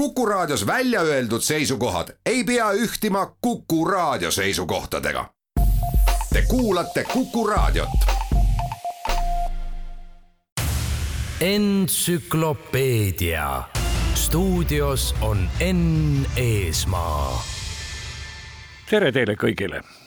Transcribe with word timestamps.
Kuku 0.00 0.26
Raadios 0.26 0.66
välja 0.66 1.00
öeldud 1.00 1.40
seisukohad 1.40 2.08
ei 2.26 2.44
pea 2.44 2.72
ühtima 2.72 3.36
Kuku 3.40 3.84
Raadio 3.84 4.30
seisukohtadega. 4.30 5.30
Te 6.32 6.42
kuulate 6.42 7.04
Kuku 7.04 7.46
Raadiot. 7.46 7.88
entsüklopeedia 11.40 13.62
stuudios 14.14 15.14
on 15.20 15.50
Enn 15.60 16.26
Eesmaa. 16.36 17.44
tere 18.90 19.12
teile 19.12 19.34
kõigile 19.34 19.99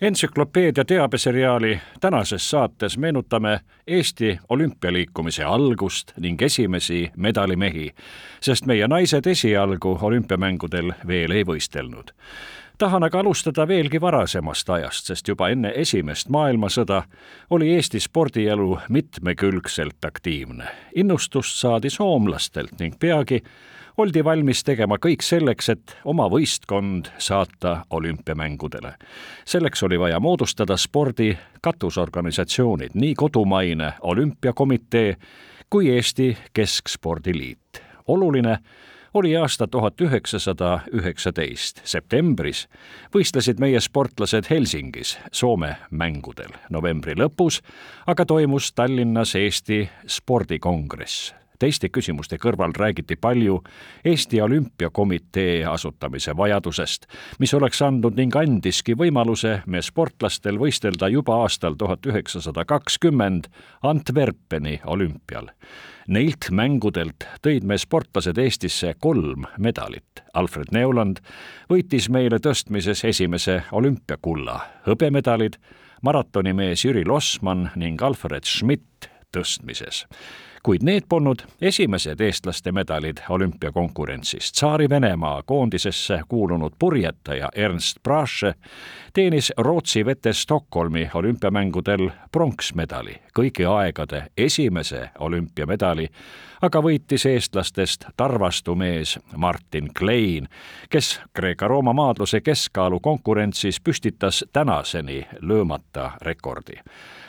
entsüklopeedia 0.00 0.84
teabeseriaali 0.84 1.80
tänases 2.00 2.50
saates 2.50 2.98
meenutame 2.98 3.60
Eesti 3.86 4.38
olümpialiikumise 4.48 5.44
algust 5.44 6.12
ning 6.16 6.42
esimesi 6.42 7.10
medalimehi, 7.16 7.90
sest 8.40 8.66
meie 8.66 8.88
naised 8.88 9.26
esialgu 9.26 9.98
olümpiamängudel 10.02 10.92
veel 11.06 11.30
ei 11.30 11.44
võistelnud. 11.44 12.10
tahan 12.78 13.02
aga 13.02 13.20
alustada 13.20 13.68
veelgi 13.68 14.00
varasemast 14.00 14.70
ajast, 14.70 15.06
sest 15.06 15.28
juba 15.28 15.48
enne 15.48 15.72
esimest 15.74 16.28
maailmasõda 16.28 17.02
oli 17.50 17.74
Eesti 17.74 18.00
spordielu 18.00 18.78
mitmekülgselt 18.88 20.04
aktiivne. 20.04 20.64
innustust 20.94 21.58
saadi 21.58 21.90
soomlastelt 21.90 22.78
ning 22.78 22.94
peagi 22.98 23.42
oldi 23.98 24.24
valmis 24.24 24.62
tegema 24.64 24.96
kõik 25.02 25.24
selleks, 25.26 25.68
et 25.74 25.96
oma 26.04 26.28
võistkond 26.30 27.10
saata 27.18 27.84
olümpiamängudele. 27.90 28.94
selleks 29.44 29.82
oli 29.82 30.00
vaja 30.00 30.20
moodustada 30.20 30.76
spordi 30.76 31.38
katusorganisatsioonid, 31.60 32.90
nii 32.94 33.14
kodumaine 33.14 33.92
olümpiakomitee 34.00 35.16
kui 35.70 35.90
Eesti 35.90 36.36
Keskspordiliit. 36.52 37.82
oluline 38.06 38.58
oli 39.14 39.36
aasta 39.36 39.66
tuhat 39.66 40.00
üheksasada 40.00 40.80
üheksateist. 40.92 41.80
septembris 41.84 42.68
võistlesid 43.14 43.58
meie 43.58 43.80
sportlased 43.80 44.44
Helsingis 44.50 45.18
Soome 45.32 45.76
mängudel. 45.90 46.54
novembri 46.70 47.14
lõpus 47.14 47.60
aga 48.06 48.24
toimus 48.24 48.72
Tallinnas 48.72 49.34
Eesti 49.34 49.90
spordikongress 50.06 51.37
teiste 51.58 51.88
küsimuste 51.88 52.38
kõrval 52.38 52.72
räägiti 52.76 53.16
palju 53.20 53.60
Eesti 54.04 54.40
Olümpiakomitee 54.42 55.64
asutamise 55.66 56.36
vajadusest, 56.36 57.06
mis 57.38 57.54
oleks 57.54 57.82
andnud 57.82 58.16
ning 58.18 58.36
andiski 58.36 58.94
võimaluse 58.98 59.60
me 59.66 59.82
sportlastel 59.82 60.58
võistelda 60.58 61.10
juba 61.12 61.42
aastal 61.42 61.76
tuhat 61.78 62.06
üheksasada 62.06 62.64
kakskümmend 62.64 63.50
Antwerpeni 63.82 64.80
olümpial. 64.86 65.50
Neilt 66.08 66.48
mängudelt 66.50 67.26
tõid 67.44 67.66
me 67.68 67.76
sportlased 67.78 68.38
Eestisse 68.40 68.94
kolm 68.98 69.44
medalit. 69.58 70.22
Alfred 70.34 70.72
Neuland 70.72 71.20
võitis 71.68 72.08
meile 72.08 72.38
tõstmises 72.40 73.04
esimese 73.04 73.60
olümpiakulla, 73.72 74.60
hõbemedalid 74.88 75.58
maratonimees 76.02 76.86
Jüri 76.86 77.04
Lossmann 77.04 77.74
ning 77.76 78.02
Alfred 78.02 78.48
Schmidt 78.48 79.10
tõstmises 79.34 80.06
kuid 80.62 80.82
need 80.82 81.02
polnud 81.08 81.42
esimesed 81.60 82.20
eestlaste 82.20 82.72
medalid 82.72 83.18
olümpiakonkurentsis. 83.28 84.52
Tsaari-Venemaa 84.52 85.42
koondisesse 85.42 86.20
kuulunud 86.28 86.72
purjetaja 86.78 87.48
Ernst 87.54 87.96
Brasche 88.02 88.54
teenis 89.12 89.52
Rootsi 89.58 90.04
vetes 90.04 90.42
Stockholmi 90.42 91.10
olümpiamängudel 91.14 92.10
pronksmedali, 92.32 93.14
kõigi 93.38 93.66
aegade 93.66 94.24
esimese 94.36 95.10
olümpiamedali, 95.18 96.08
aga 96.62 96.82
võitis 96.82 97.26
eestlastest 97.26 98.04
tarvastu 98.16 98.74
mees 98.74 99.18
Martin 99.36 99.90
Klein, 99.98 100.48
kes 100.90 101.20
Kreeka-Rooma 101.34 101.92
maadluse 101.92 102.40
keskkaalu 102.40 103.00
konkurentsis 103.00 103.80
püstitas 103.80 104.44
tänaseni 104.52 105.26
löömata 105.40 106.10
rekordi 106.22 106.82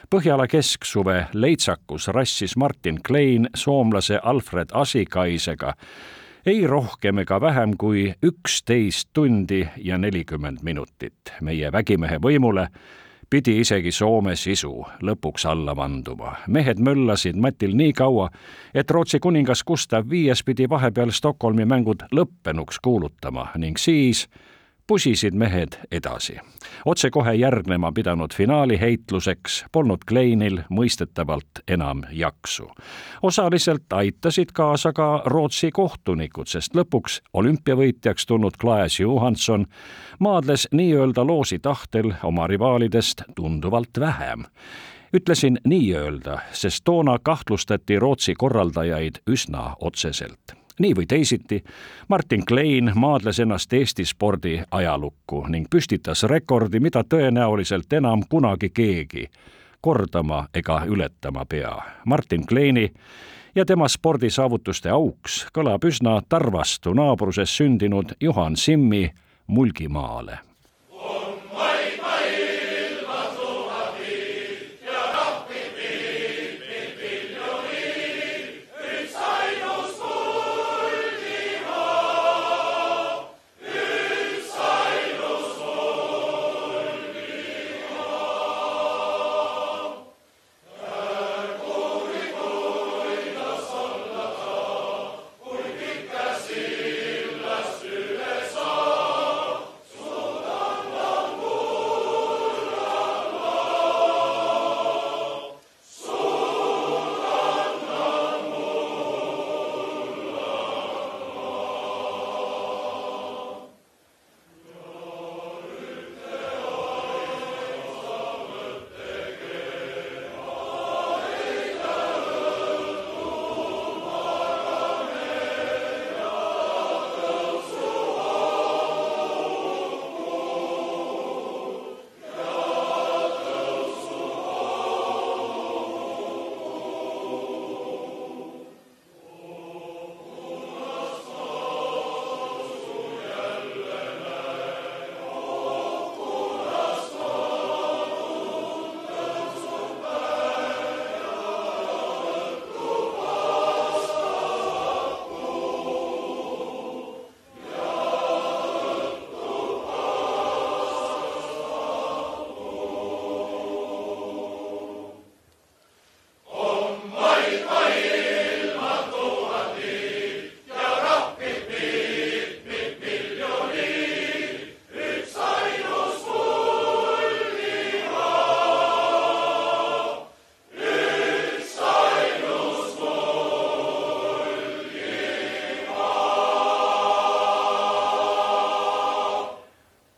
Põhjala 0.09 0.47
kesksuve 0.49 1.27
leitsakus 1.33 2.07
rassis 2.07 2.55
Martin 2.57 2.97
Klein 3.07 3.49
soomlase 3.55 4.19
Alfred 4.23 4.71
Asikaisega 4.73 5.73
ei 6.45 6.67
rohkem 6.67 7.21
ega 7.21 7.37
vähem 7.41 7.75
kui 7.77 8.07
üksteist 8.25 9.09
tundi 9.13 9.67
ja 9.77 9.97
nelikümmend 9.97 10.63
minutit. 10.63 11.13
meie 11.41 11.71
vägimehe 11.71 12.17
võimule 12.17 12.67
pidi 13.29 13.59
isegi 13.61 13.91
Soome 13.91 14.35
sisu 14.35 14.85
lõpuks 15.01 15.45
alla 15.45 15.75
vanduma. 15.75 16.35
mehed 16.47 16.79
möllasid 16.79 17.35
matil 17.35 17.75
nii 17.77 17.93
kaua, 17.93 18.29
et 18.73 18.91
Rootsi 18.91 19.19
kuningas 19.19 19.63
Gustav 19.63 20.09
Viies 20.09 20.43
pidi 20.43 20.69
vahepeal 20.69 21.11
Stockholmi 21.11 21.65
mängud 21.65 22.09
lõppenuks 22.11 22.81
kuulutama 22.81 23.51
ning 23.57 23.77
siis 23.77 24.27
pusisid 24.89 25.33
mehed 25.33 25.77
edasi. 25.91 26.37
otsekohe 26.85 27.33
järgnema 27.33 27.91
pidanud 27.91 28.33
finaali 28.33 28.79
heitluseks 28.79 29.65
polnud 29.71 29.97
Kleinil 30.07 30.61
mõistetavalt 30.69 31.61
enam 31.67 32.01
jaksu. 32.11 32.71
osaliselt 33.21 33.93
aitasid 33.93 34.49
kaasa 34.53 34.93
ka 34.93 35.21
Rootsi 35.25 35.71
kohtunikud, 35.71 36.47
sest 36.47 36.75
lõpuks 36.75 37.21
olümpiavõitjaks 37.33 38.25
tulnud 38.25 38.57
Klaas 38.61 38.99
Johanson 38.99 39.65
maadles 40.19 40.67
nii-öelda 40.71 41.27
loosi 41.27 41.59
tahtel 41.59 42.13
oma 42.23 42.47
rivaalidest 42.47 43.21
tunduvalt 43.35 43.99
vähem 43.99 44.45
ütlesin 45.13 45.57
nii-öelda, 45.65 46.39
sest 46.51 46.81
toona 46.83 47.17
kahtlustati 47.23 47.99
Rootsi 47.99 48.33
korraldajaid 48.33 49.21
üsna 49.27 49.75
otseselt 49.79 50.58
nii 50.79 50.95
või 50.95 51.05
teisiti, 51.07 51.63
Martin 52.07 52.45
Klein 52.45 52.91
maadles 52.95 53.39
ennast 53.39 53.73
Eesti 53.73 54.05
spordi 54.05 54.59
ajalukku 54.71 55.45
ning 55.47 55.67
püstitas 55.69 56.23
rekordi, 56.23 56.79
mida 56.79 57.03
tõenäoliselt 57.03 57.93
enam 57.93 58.23
kunagi 58.29 58.69
keegi 58.69 59.29
kordama 59.81 60.47
ega 60.53 60.81
ületama 60.87 61.45
pea. 61.45 61.77
Martin 62.05 62.45
Kleini 62.47 62.91
ja 63.55 63.65
tema 63.65 63.87
spordisaavutuste 63.87 64.89
auks 64.89 65.45
kõlab 65.53 65.87
üsna 65.87 66.19
Tarvastu 66.29 66.93
naabruses 66.93 67.57
sündinud 67.57 68.15
Juhan 68.21 68.57
Simmi 68.57 69.09
Mulgimaale 69.47 70.48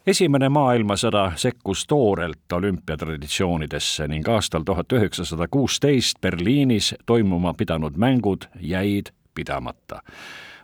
esimene 0.08 0.50
maailmasõda 0.50 1.32
sekkus 1.36 1.86
toorelt 1.88 2.54
olümpiatraditsioonidesse 2.54 4.08
ning 4.08 4.30
aastal 4.30 4.64
tuhat 4.66 4.94
üheksasada 4.94 5.48
kuusteist 5.48 6.22
Berliinis 6.22 6.96
toimuma 7.06 7.54
pidanud 7.54 7.98
mängud 7.98 8.48
jäid 8.62 9.14
pidamata. 9.36 10.02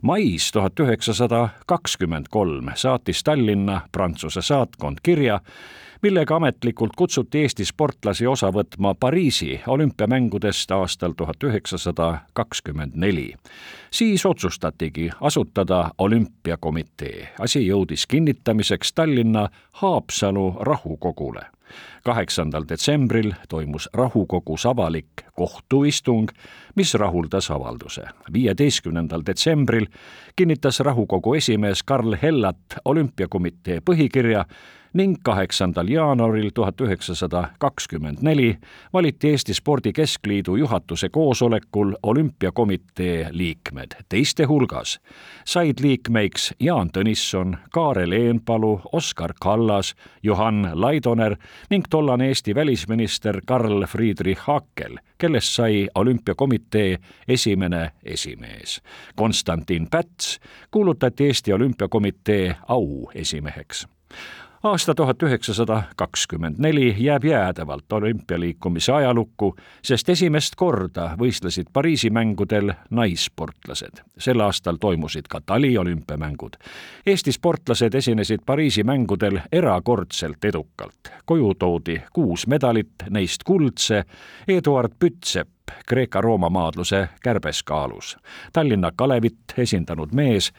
Mais 0.02 0.52
tuhat 0.52 0.80
üheksasada 0.80 1.50
kakskümmend 1.66 2.26
kolm 2.30 2.70
saatis 2.76 3.24
Tallinna 3.24 3.82
Prantsuse 3.92 4.42
saatkond 4.42 4.98
kirja, 5.04 5.40
millega 6.02 6.36
ametlikult 6.36 6.96
kutsuti 6.98 7.42
Eesti 7.42 7.66
sportlasi 7.66 8.28
osa 8.28 8.52
võtma 8.54 8.94
Pariisi 9.00 9.60
olümpiamängudest 9.68 10.72
aastal 10.72 11.18
tuhat 11.18 11.44
üheksasada 11.44 12.18
kakskümmend 12.34 12.96
neli. 12.96 13.34
siis 13.92 14.26
otsustatigi 14.26 15.10
asutada 15.22 15.92
olümpiakomitee. 15.98 17.30
asi 17.40 17.68
jõudis 17.68 18.08
kinnitamiseks 18.08 18.94
Tallinna 18.94 19.50
Haapsalu 19.72 20.56
rahukogule 20.60 21.57
kaheksandal 22.04 22.66
detsembril 22.70 23.34
toimus 23.50 23.90
rahukogus 23.94 24.66
avalik 24.66 25.26
kohtuistung, 25.36 26.30
mis 26.76 26.94
rahuldas 26.94 27.52
avalduse. 27.52 28.04
viieteistkümnendal 28.34 29.22
detsembril 29.26 29.86
kinnitas 30.36 30.80
rahukogu 30.80 31.34
esimees 31.34 31.84
Karl 31.84 32.16
Hellat 32.22 32.80
olümpiakomitee 32.86 33.80
põhikirja 33.80 34.46
ning 34.94 35.16
kaheksandal 35.24 35.88
jaanuaril 35.88 36.50
tuhat 36.54 36.82
üheksasada 36.82 37.48
kakskümmend 37.60 38.18
neli 38.22 38.58
valiti 38.94 39.30
Eesti 39.30 39.54
Spordi 39.54 39.94
Keskliidu 39.94 40.56
juhatuse 40.56 41.10
koosolekul 41.10 41.94
olümpiakomitee 42.04 43.28
liikmed. 43.32 43.92
teiste 44.10 44.44
hulgas 44.44 45.00
said 45.46 45.80
liikmeiks 45.82 46.54
Jaan 46.60 46.90
Tõnisson, 46.98 47.58
Kaarel 47.72 48.12
Eenpalu, 48.12 48.82
Oskar 48.92 49.34
Kallas, 49.42 49.96
Johann 50.24 50.70
Laidoner 50.74 51.36
ning 51.70 51.86
tollane 51.90 52.28
Eesti 52.28 52.56
välisminister 52.56 53.42
Karl 53.46 53.86
Friedrich 53.86 54.42
Hakel, 54.42 54.98
kellest 55.18 55.48
sai 55.56 55.88
olümpiakomitee 55.96 56.98
esimene 57.28 57.92
esimees. 58.04 58.82
Konstantin 59.16 59.88
Päts 59.92 60.40
kuulutati 60.72 61.26
Eesti 61.26 61.54
Olümpiakomitee 61.54 62.56
auesimeheks 62.68 63.88
aasta 64.64 64.96
tuhat 64.96 65.24
üheksasada 65.24 65.84
kakskümmend 65.96 66.56
neli 66.58 66.96
jääb 66.98 67.24
jäädavalt 67.24 67.94
olümpialiikumise 67.94 68.92
ajalukku, 68.92 69.56
sest 69.84 70.10
esimest 70.10 70.56
korda 70.56 71.12
võistlesid 71.20 71.70
Pariisi 71.74 72.10
mängudel 72.10 72.74
naissportlased. 72.90 74.02
sel 74.18 74.40
aastal 74.40 74.76
toimusid 74.76 75.26
ka 75.30 75.42
taliolümpiamängud. 75.46 76.54
Eesti 77.06 77.32
sportlased 77.32 77.94
esinesid 77.94 78.40
Pariisi 78.46 78.84
mängudel 78.84 79.40
erakordselt 79.52 80.46
edukalt. 80.46 81.12
koju 81.26 81.54
toodi 81.54 82.02
kuus 82.14 82.48
medalit, 82.48 82.94
neist 83.10 83.44
kuldse, 83.44 84.04
Eduard 84.48 84.92
Pütsepp 85.00 85.50
Kreeka-Rooma 85.90 86.50
maadluse 86.50 87.10
kärbeskaalus. 87.24 88.18
Tallinna 88.54 88.92
Kalevit 88.96 89.54
esindanud 89.58 90.10
mees 90.12 90.52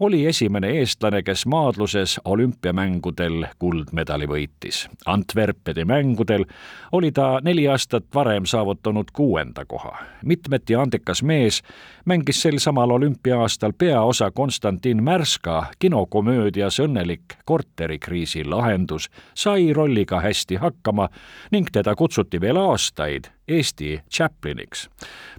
oli 0.00 0.26
esimene 0.26 0.70
eestlane, 0.70 1.22
kes 1.22 1.46
maadluses 1.46 2.20
olümpiamängudel 2.24 3.46
kuldmedali 3.58 4.26
võitis. 4.28 4.88
Antwerpedi 5.06 5.84
mängudel 5.84 6.44
oli 6.92 7.12
ta 7.12 7.40
neli 7.42 7.68
aastat 7.68 8.04
varem 8.14 8.46
saavutanud 8.46 9.12
kuuenda 9.12 9.64
koha. 9.64 9.96
mitmeti 10.24 10.74
andekas 10.74 11.22
mees 11.22 11.62
mängis 12.04 12.42
sel 12.42 12.58
samal 12.58 12.90
olümpiaastal 12.90 13.72
peaosa 13.78 14.30
Konstantin 14.30 15.02
Märska 15.02 15.66
kinokomöödias 15.78 16.80
Õnnelik 16.80 17.38
korterikriisi 17.44 18.44
lahendus, 18.44 19.10
sai 19.34 19.72
rolliga 19.72 20.20
hästi 20.20 20.56
hakkama 20.56 21.08
ning 21.50 21.68
teda 21.72 21.94
kutsuti 21.94 22.40
veel 22.40 22.56
aastaid 22.56 23.35
Eesti 23.48 24.00
Chapliniks. 24.10 24.90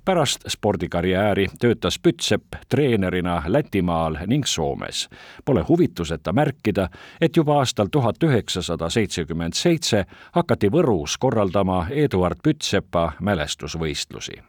pärast 0.05 0.39
spordikarjääri 0.47 1.47
töötas 1.59 1.99
Pütsepp 1.99 2.43
treenerina 2.69 3.43
Lätimaal 3.47 4.17
ning 4.27 4.45
Soomes. 4.45 5.09
Pole 5.45 5.61
huvituseta 5.61 6.33
märkida, 6.33 6.89
et 7.21 7.35
juba 7.37 7.57
aastal 7.57 7.87
tuhat 7.91 8.23
üheksasada 8.23 8.89
seitsekümmend 8.89 9.53
seitse 9.53 10.05
hakati 10.31 10.71
Võrus 10.71 11.17
korraldama 11.19 11.87
Eduard 11.89 12.39
Pütsepa 12.43 13.11
mälestusvõistlusi. 13.21 14.41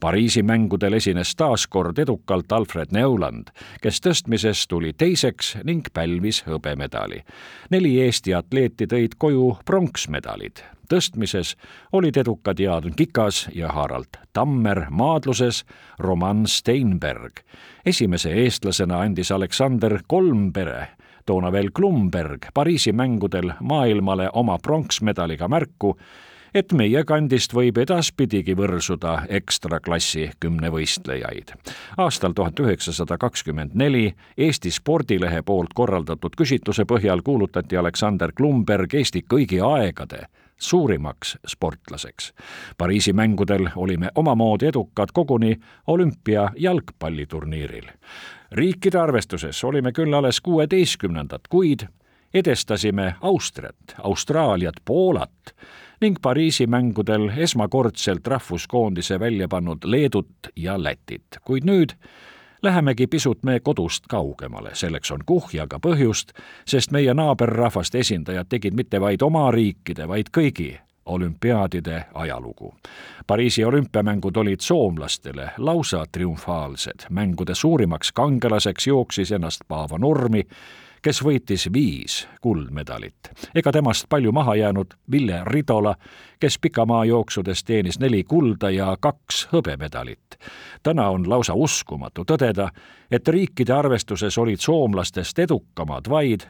Pariisi 0.00 0.42
mängudel 0.42 0.92
esines 0.92 1.34
taas 1.34 1.66
kord 1.66 1.98
edukalt 1.98 2.52
Alfred 2.52 2.92
Neuland, 2.92 3.50
kes 3.82 4.00
tõstmises 4.00 4.66
tuli 4.68 4.92
teiseks 4.92 5.56
ning 5.64 5.86
pälvis 5.92 6.42
hõbemedali. 6.46 7.22
neli 7.70 8.00
Eesti 8.00 8.34
atleeti 8.34 8.86
tõid 8.86 9.14
koju 9.18 9.58
pronksmedalid, 9.64 10.62
tõstmises 10.88 11.54
olid 11.92 12.16
edukad 12.16 12.58
Jaan 12.60 12.94
Kikas 12.96 13.48
ja 13.54 13.68
Harald 13.68 14.18
Tammer, 14.32 14.86
maadluses 14.90 15.64
Roman 15.98 16.46
Steinberg. 16.46 17.32
esimese 17.86 18.32
eestlasena 18.32 19.00
andis 19.00 19.32
Aleksander 19.32 20.02
Kolmpere 20.06 20.88
toona 21.26 21.52
veel 21.52 21.70
Klumberg 21.72 22.50
Pariisi 22.54 22.92
mängudel 22.92 23.52
maailmale 23.60 24.28
oma 24.32 24.58
pronksmedaliga 24.58 25.48
märku, 25.48 25.96
et 26.54 26.72
meie 26.72 27.02
kandist 27.04 27.54
võib 27.54 27.78
edaspidigi 27.82 28.54
võrsuda 28.56 29.14
ekstraklassi 29.28 30.30
kümnevõistlejaid. 30.40 31.52
aastal 31.96 32.32
tuhat 32.32 32.60
üheksasada 32.60 33.18
kakskümmend 33.18 33.74
neli 33.74 34.14
Eesti 34.38 34.70
Spordilehe 34.70 35.42
poolt 35.42 35.74
korraldatud 35.74 36.36
küsitluse 36.36 36.84
põhjal 36.84 37.22
kuulutati 37.22 37.76
Aleksander 37.76 38.32
Klumberg 38.32 38.94
Eesti 38.94 39.24
kõigi 39.34 39.60
aegade 39.60 40.26
suurimaks 40.58 41.38
sportlaseks. 41.46 42.32
Pariisi 42.78 43.12
mängudel 43.12 43.68
olime 43.76 44.08
omamoodi 44.14 44.66
edukad 44.66 45.08
koguni 45.12 45.60
olümpia 45.86 46.50
jalgpalliturniiril. 46.56 47.88
riikide 48.52 48.98
arvestuses 48.98 49.64
olime 49.64 49.92
küll 49.92 50.14
alles 50.14 50.40
kuueteistkümnendad, 50.40 51.40
kuid 51.50 51.88
edestasime 52.34 53.14
Austriat, 53.20 53.94
Austraaliat, 54.02 54.74
Poolat 54.84 55.54
ning 56.00 56.16
Pariisi 56.22 56.66
mängudel 56.66 57.30
esmakordselt 57.36 58.26
rahvuskoondise 58.26 59.20
välja 59.20 59.48
pannud 59.48 59.78
Leedut 59.84 60.34
ja 60.56 60.82
Lätit, 60.82 61.26
kuid 61.44 61.64
nüüd 61.64 61.94
lähemegi 62.62 63.06
pisut 63.06 63.42
meie 63.42 63.60
kodust 63.60 64.06
kaugemale, 64.08 64.70
selleks 64.74 65.10
on 65.10 65.20
kuhjaga 65.26 65.78
põhjust, 65.78 66.32
sest 66.66 66.90
meie 66.90 67.14
naaberrahvaste 67.14 67.98
esindajad 67.98 68.48
tegid 68.48 68.74
mitte 68.74 69.00
vaid 69.00 69.22
oma 69.22 69.50
riikide, 69.50 70.08
vaid 70.08 70.32
kõigi 70.34 70.74
olümpiaadide 71.06 72.04
ajalugu. 72.14 72.74
Pariisi 73.26 73.64
olümpiamängud 73.64 74.36
olid 74.36 74.60
soomlastele 74.60 75.50
lausa 75.58 76.06
triumfaalsed. 76.12 77.06
mängude 77.10 77.54
suurimaks 77.54 78.12
kangelaseks 78.12 78.86
jooksis 78.86 79.32
ennast 79.32 79.60
Paavo 79.68 79.98
Nurmi, 79.98 80.42
kes 81.04 81.20
võitis 81.24 81.68
viis 81.72 82.24
kuldmedalit. 82.40 83.30
ega 83.54 83.72
temast 83.72 84.06
palju 84.08 84.32
maha 84.32 84.54
jäänud 84.54 84.94
Ville 85.10 85.42
Ridola, 85.44 85.94
kes 86.40 86.58
pikamaa-jooksudes 86.58 87.64
teenis 87.64 87.98
neli 88.00 88.24
kulda 88.24 88.70
ja 88.70 88.96
kaks 89.00 89.48
hõbemedalit. 89.52 90.38
täna 90.82 91.08
on 91.10 91.28
lausa 91.28 91.54
uskumatu 91.54 92.24
tõdeda, 92.24 92.68
et 93.10 93.28
riikide 93.28 93.72
arvestuses 93.72 94.38
olid 94.38 94.60
soomlastest 94.60 95.38
edukamad 95.38 96.08
vaid 96.08 96.48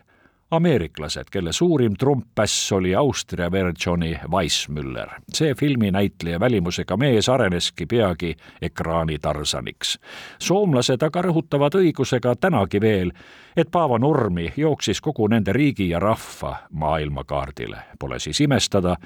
ameeriklased, 0.51 1.25
kelle 1.31 1.53
suurim 1.53 1.95
trumppäss 1.99 2.73
oli 2.73 2.95
Austria 2.95 3.53
versiooni 3.53 4.17
Weissmüller. 4.31 5.09
see 5.33 5.55
filminäitleja 5.55 6.41
välimusega 6.41 6.97
mees 6.97 7.29
areneski 7.29 7.87
peagi 7.87 8.37
ekraanitarsaniks. 8.63 9.99
soomlased 10.39 11.03
aga 11.03 11.23
rõhutavad 11.23 11.75
õigusega 11.75 12.37
tänagi 12.41 12.81
veel, 12.81 13.13
et 13.57 13.71
Paavo 13.71 13.99
Nurmi 13.99 14.53
jooksis 14.57 15.01
kogu 15.01 15.29
nende 15.29 15.53
riigi 15.53 15.89
ja 15.89 15.99
rahva 15.99 16.57
maailmakaardile. 16.71 17.77
Pole 17.99 18.19
siis 18.19 18.41
imestada, 18.41 18.97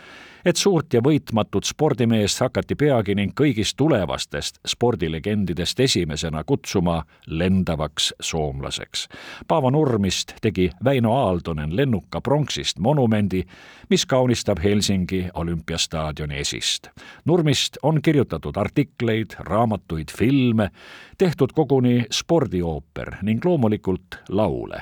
et 0.45 0.57
suurt 0.57 0.95
ja 0.95 1.00
võitmatut 1.05 1.67
spordimeest 1.69 2.40
hakati 2.40 2.75
peagi 2.78 3.14
ning 3.14 3.35
kõigist 3.37 3.76
tulevastest 3.76 4.61
spordilegendidest 4.67 5.81
esimesena 5.81 6.45
kutsuma 6.45 7.02
lendavaks 7.26 8.14
soomlaseks. 8.21 9.09
Paavo 9.49 9.71
Nurmist 9.71 10.35
tegi 10.40 10.71
Väino 10.85 11.12
Aaldonen 11.17 11.76
lennuka 11.76 12.21
pronksist 12.21 12.78
monumendi, 12.78 13.43
mis 13.90 14.07
kaunistab 14.07 14.62
Helsingi 14.64 15.26
olümpiastaadioni 15.35 16.38
esist. 16.38 16.88
Nurmist 17.25 17.76
on 17.83 18.02
kirjutatud 18.02 18.57
artikleid, 18.57 19.37
raamatuid, 19.38 20.09
filme, 20.19 20.71
tehtud 21.19 21.52
koguni 21.52 22.07
spordiooper 22.11 23.17
ning 23.23 23.45
loomulikult 23.45 24.23
laule. 24.38 24.80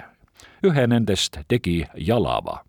ühe 0.67 0.87
nendest 0.87 1.39
tegi 1.49 1.79
Jalava 1.97 2.66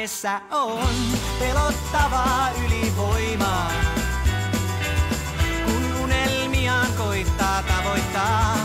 hänessä 0.00 0.40
on 0.50 0.94
pelottavaa 1.38 2.50
ylivoimaa. 2.64 3.70
Kun 5.64 6.02
unelmiaan 6.02 6.92
koittaa 6.98 7.62
tavoittaa, 7.62 8.56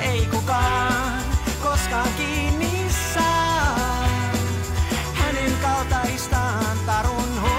ei 0.00 0.26
kukaan 0.26 1.22
koskaan 1.62 2.08
kiinni 2.16 2.86
saa. 3.14 4.04
Hänen 5.14 5.52
kaltaistaan 5.62 6.78
tarun 6.86 7.40
hohtoista 7.40 7.53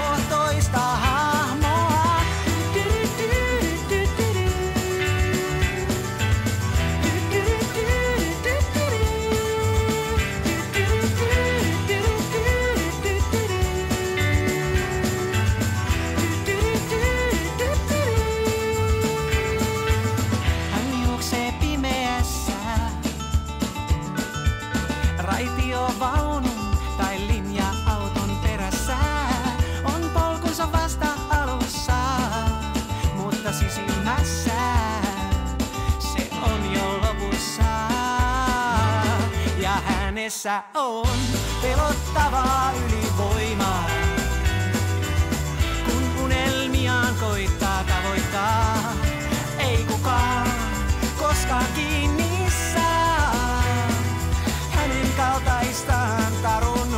hänessä 40.26 40.62
on 40.74 41.06
pelottavaa 41.62 42.72
ylivoimaa 42.72 43.86
kun 45.86 46.24
unelmiaan 46.24 47.14
koittaa 47.14 47.84
tavoittaa, 47.84 48.92
ei 49.58 49.84
kukaan 49.84 50.46
koskaan 51.18 51.66
kiinni 51.74 52.46
saa. 52.74 53.62
Hänen 54.70 55.12
kaltaistaan 55.16 56.32
tarun 56.42 56.94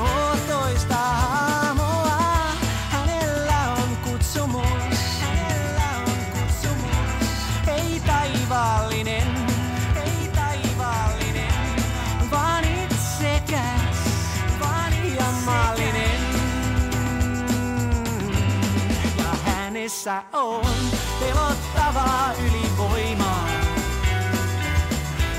on 20.38 20.74
pelottavaa 21.20 22.32
ylivoimaa. 22.46 23.48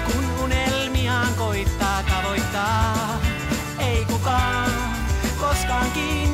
Kun 0.05 0.43
unelmiaan 0.43 1.33
koittaa 1.33 2.03
tavoittaa, 2.03 3.19
ei 3.79 4.05
kukaan 4.05 4.71
koskaan 5.39 5.91
kiinni 5.91 6.28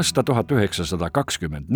aasta 0.00 0.22
tuhat 0.24 0.52
üheksasada 0.52 1.10
kakskümmend 1.10 1.66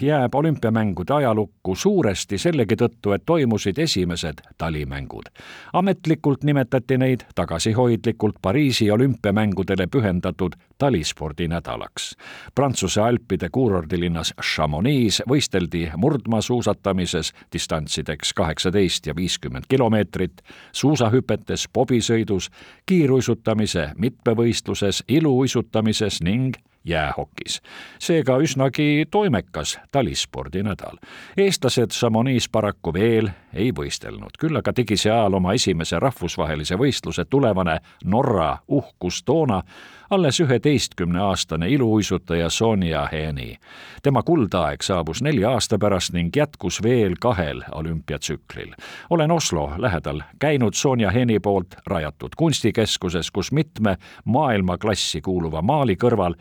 jääb 0.00 0.34
olümpiamängude 0.34 1.12
ajalukku 1.14 1.74
suuresti 1.74 2.38
sellegi 2.38 2.78
tõttu, 2.80 3.12
et 3.12 3.22
toimusid 3.26 3.78
esimesed 3.78 4.40
talimängud. 4.58 5.28
ametlikult 5.72 6.44
nimetati 6.44 6.98
neid 6.98 7.20
tagasihoidlikult 7.34 8.34
Pariisi 8.42 8.90
olümpiamängudele 8.90 9.86
pühendatud 9.86 10.52
talispordinädalaks. 10.78 12.16
Prantsuse 12.54 13.00
Alpide 13.00 13.48
kuurordilinnas 13.52 14.34
Chamonix 14.42 15.20
võisteldi 15.28 15.90
murdmaasuusatamises 15.96 17.32
distantsideks 17.52 18.32
kaheksateist 18.32 19.06
ja 19.06 19.16
viiskümmend 19.16 19.64
kilomeetrit, 19.68 20.42
suusahüpetes, 20.72 21.68
pobisõidus, 21.72 22.50
kiiruisutamise 22.86 23.90
mitmevõistluses, 23.98 25.04
iluuisutamises 25.08 26.22
ning 26.22 26.56
jäähokis. 26.84 27.62
seega 27.98 28.38
üsnagi 28.38 29.06
toimekas 29.10 29.78
talispordinädal. 29.92 30.96
eestlased 31.36 31.90
Chamonix 31.90 32.48
paraku 32.52 32.92
veel 32.92 33.30
ei 33.52 33.70
võistelnud, 33.72 34.36
küll 34.38 34.56
aga 34.56 34.72
tegi 34.72 34.96
seal 34.96 35.34
oma 35.34 35.52
esimese 35.52 35.98
rahvusvahelise 35.98 36.76
võistluse 36.78 37.24
tulevane 37.24 37.78
Norra 38.04 38.58
uhkus 38.68 39.22
toona 39.22 39.62
alles 40.10 40.40
üheteistkümneaastane 40.40 41.68
iluuisutaja 41.68 42.50
Sonja 42.50 43.08
Heni. 43.12 43.58
tema 44.02 44.22
kuldaeg 44.22 44.82
saabus 44.82 45.22
nelja 45.22 45.50
aasta 45.50 45.78
pärast 45.78 46.12
ning 46.12 46.36
jätkus 46.36 46.82
veel 46.82 47.14
kahel 47.20 47.62
olümpiatsüklil. 47.72 48.74
olen 49.10 49.30
Oslo 49.30 49.72
lähedal 49.78 50.20
käinud 50.38 50.74
Sonja 50.74 51.10
Heni 51.10 51.40
poolt 51.40 51.74
rajatud 51.86 52.30
kunstikeskuses, 52.36 53.30
kus 53.30 53.52
mitme 53.52 53.96
maailmaklassi 54.24 55.20
kuuluva 55.20 55.62
maali 55.62 55.96
kõrval 55.96 56.34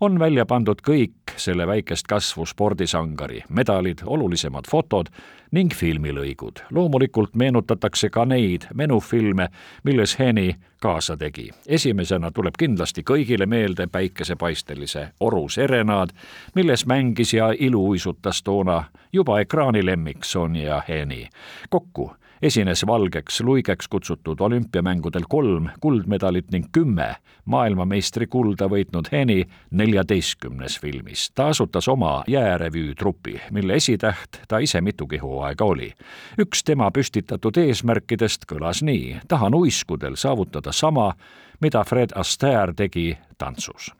on 0.00 0.18
välja 0.18 0.46
pandud 0.46 0.80
kõik 0.88 1.34
selle 1.36 1.66
väikest 1.66 2.06
kasvu 2.06 2.46
spordisangari, 2.46 3.42
medalid, 3.48 3.98
olulisemad 4.06 4.64
fotod 4.68 5.06
ning 5.50 5.72
filmilõigud. 5.74 6.62
loomulikult 6.70 7.34
meenutatakse 7.34 8.10
ka 8.10 8.24
neid 8.24 8.66
menufilme, 8.74 9.48
milles 9.84 10.18
Heni 10.18 10.56
kaasa 10.80 11.16
tegi. 11.16 11.50
esimesena 11.66 12.30
tuleb 12.30 12.54
kindlasti 12.58 13.02
kõigile 13.02 13.46
meelde 13.46 13.86
päikesepaistelise 13.86 15.08
Oru 15.20 15.48
serenaad, 15.48 16.10
milles 16.54 16.86
mängis 16.86 17.34
ja 17.34 17.54
iluuisutas 17.58 18.42
toona 18.42 18.84
juba 19.12 19.40
ekraanilemmik 19.40 20.24
Sonja 20.24 20.82
Heni. 20.88 21.28
kokku 21.70 22.12
esines 22.42 22.86
valgeks 22.86 23.40
luigeks 23.40 23.88
kutsutud 23.88 24.40
olümpiamängudel 24.40 25.22
kolm 25.28 25.68
kuldmedalit 25.80 26.50
ning 26.50 26.66
kümme 26.72 27.14
maailmameistri 27.44 28.26
kulda 28.26 28.68
võitnud 28.68 29.10
Heni 29.12 29.44
neljateistkümnes 29.70 30.80
filmis. 30.80 31.30
ta 31.34 31.48
asutas 31.48 31.88
oma 31.88 32.24
jäärevüü 32.26 32.94
trupi, 32.94 33.40
mille 33.50 33.74
esitäht 33.74 34.40
ta 34.48 34.58
ise 34.58 34.80
mitugi 34.80 35.18
hooaega 35.18 35.64
oli. 35.64 35.92
üks 36.38 36.64
tema 36.64 36.90
püstitatud 36.90 37.56
eesmärkidest 37.56 38.44
kõlas 38.52 38.82
nii, 38.82 39.20
tahan 39.28 39.54
uiskudel 39.54 40.16
saavutada 40.16 40.72
sama, 40.72 41.12
mida 41.60 41.84
Fred 41.84 42.10
Astaire 42.14 42.72
tegi 42.74 43.18
tantsus. 43.40 43.90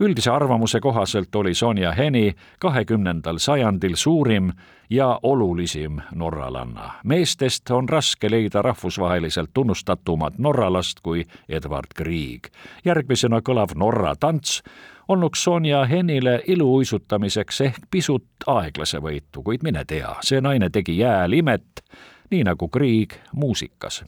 üldise 0.00 0.30
arvamuse 0.30 0.80
kohaselt 0.80 1.34
oli 1.34 1.54
Sonja 1.54 1.92
Heni 1.92 2.34
kahekümnendal 2.60 3.38
sajandil 3.38 3.96
suurim 3.96 4.52
ja 4.90 5.18
olulisim 5.22 5.98
norralanna. 6.14 6.90
meestest 7.04 7.70
on 7.70 7.88
raske 7.88 8.30
leida 8.30 8.62
rahvusvaheliselt 8.62 9.50
tunnustatumat 9.54 10.38
norralast 10.38 11.00
kui 11.02 11.24
Edward 11.48 11.96
Grieg. 11.96 12.52
järgmisena 12.84 13.40
kõlav 13.40 13.74
Norra 13.76 14.14
tants 14.16 14.62
olnuks 15.08 15.44
Sonja 15.44 15.84
Henile 15.84 16.42
iluuisutamiseks 16.46 17.60
ehk 17.60 17.78
pisut 17.90 18.26
aeglase 18.46 18.98
võitu, 18.98 19.42
kuid 19.42 19.62
mine 19.62 19.84
tea, 19.84 20.14
see 20.22 20.40
naine 20.40 20.70
tegi 20.70 20.98
jääl 20.98 21.32
imet, 21.32 21.84
nii 22.30 22.44
nagu 22.44 22.68
Grieg 22.68 23.16
muusikas. 23.32 24.04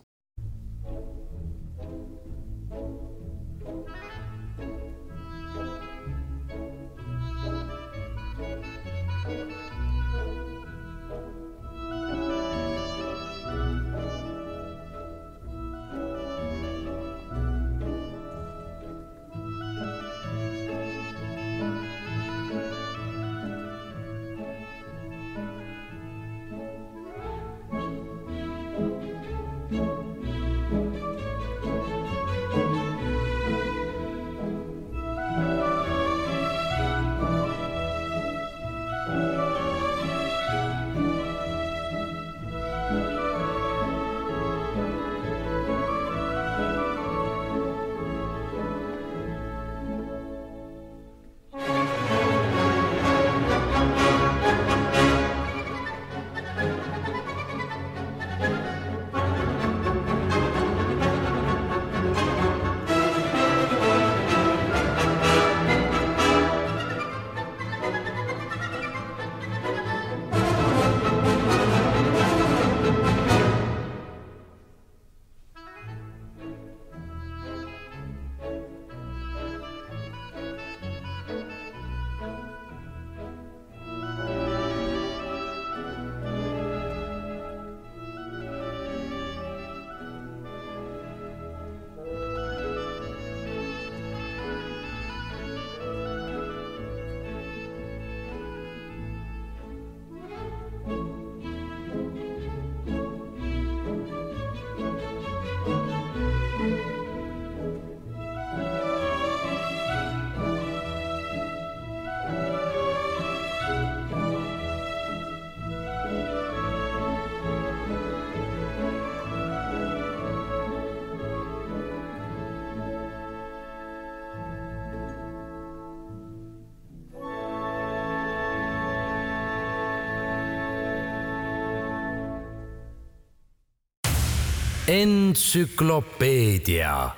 Entsüklopeedia. 134.93 137.11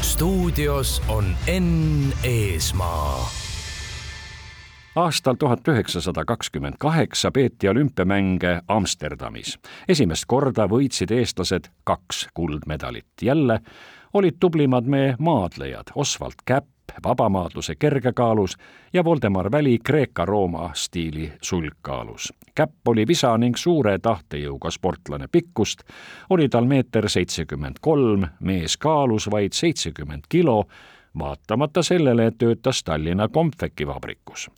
stuudios 0.00 1.02
on 1.08 1.24
Enn 1.46 2.12
Eesmaa 2.24 3.28
aastal 4.96 5.34
tuhat 5.34 5.68
üheksasada 5.68 6.24
kakskümmend 6.24 6.74
kaheksa 6.78 7.30
peeti 7.30 7.68
olümpiamänge 7.68 8.62
Amsterdamis. 8.68 9.58
esimest 9.88 10.24
korda 10.26 10.66
võitsid 10.66 11.10
eestlased 11.10 11.64
kaks 11.84 12.28
kuldmedalit. 12.34 13.06
jälle 13.22 13.60
olid 14.12 14.34
tublimad 14.40 14.84
meie 14.84 15.16
maadlejad 15.18 15.86
Oswald 15.94 16.34
Käpp 16.44 16.68
vabamaadluse 17.04 17.74
kergekaalus 17.74 18.56
ja 18.92 19.04
Voldemar 19.04 19.52
Väli 19.52 19.78
Kreeka-Rooma 19.88 20.70
stiili 20.74 21.32
sulgkaalus. 21.42 22.32
Käpp 22.54 22.88
oli 22.88 23.06
visa 23.08 23.32
ning 23.38 23.56
suure 23.56 23.98
tahtejõuga 23.98 24.70
sportlane 24.70 25.28
pikkust, 25.32 25.82
oli 26.30 26.48
tal 26.48 26.66
meeter 26.68 27.08
seitsekümmend 27.08 27.80
kolm, 27.80 28.26
mees 28.40 28.76
kaalus 28.76 29.30
vaid 29.30 29.56
seitsekümmend 29.56 30.28
kilo 30.28 30.66
vaatamata 31.18 31.82
sellele, 31.82 32.26
et 32.26 32.38
töötas 32.38 32.82
Tallinna 32.84 33.28
Comfeki 33.28 33.86
vabrikus. 33.86 34.50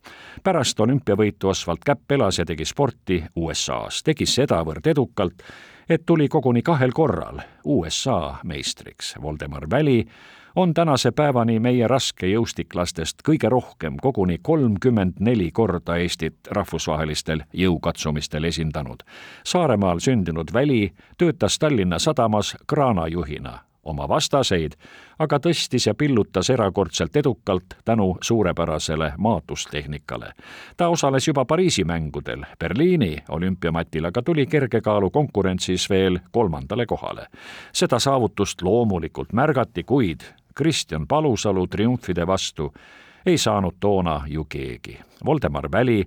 pärast 0.42 0.80
olümpiavõitu 0.80 1.48
Oswald 1.48 1.78
Käpp 1.84 2.12
elas 2.12 2.38
ja 2.38 2.44
tegi 2.44 2.64
sporti 2.64 3.24
USA-s, 3.36 4.02
tegi 4.02 4.26
sedavõrd 4.26 4.86
edukalt, 4.86 5.42
et 5.88 6.02
tuli 6.06 6.28
koguni 6.28 6.62
kahel 6.62 6.92
korral 6.92 7.40
USA 7.64 8.34
meistriks. 8.44 9.14
Voldemar 9.22 9.70
Väli 9.70 10.06
on 10.56 10.74
tänase 10.74 11.10
päevani 11.12 11.58
meie 11.60 11.88
raskejõustiklastest 11.88 13.22
kõige 13.28 13.48
rohkem, 13.48 13.96
koguni 14.02 14.38
kolmkümmend 14.42 15.18
neli 15.20 15.50
korda 15.50 15.96
Eestit 15.96 16.36
rahvusvahelistel 16.50 17.42
jõukatsumistel 17.52 18.44
esindanud. 18.44 19.02
Saaremaal 19.44 19.98
sündinud 19.98 20.52
Väli 20.52 20.92
töötas 21.18 21.58
Tallinna 21.58 21.98
sadamas 21.98 22.56
kraanajuhina 22.66 23.58
oma 23.84 24.08
vastaseid, 24.08 24.72
aga 25.18 25.38
tõstis 25.38 25.86
ja 25.86 25.94
pillutas 25.94 26.48
erakordselt 26.50 27.16
edukalt 27.16 27.74
tänu 27.84 28.16
suurepärasele 28.20 29.12
maatustehnikale. 29.18 30.32
ta 30.76 30.88
osales 30.88 31.28
juba 31.28 31.44
Pariisi 31.44 31.84
mängudel, 31.84 32.44
Berliini 32.58 33.16
olümpiamatil 33.28 34.04
aga 34.04 34.22
tuli 34.22 34.46
kergekaalu 34.46 35.10
konkurentsis 35.10 35.90
veel 35.90 36.18
kolmandale 36.30 36.86
kohale. 36.86 37.26
seda 37.72 37.98
saavutust 37.98 38.62
loomulikult 38.62 39.32
märgati, 39.32 39.84
kuid 39.84 40.20
Kristjan 40.54 41.06
Palusalu 41.06 41.66
triumfide 41.66 42.26
vastu 42.26 42.72
ei 43.26 43.38
saanud 43.38 43.74
toona 43.80 44.22
ju 44.26 44.44
keegi. 44.44 44.98
Voldemar 45.24 45.68
Väli 45.72 46.04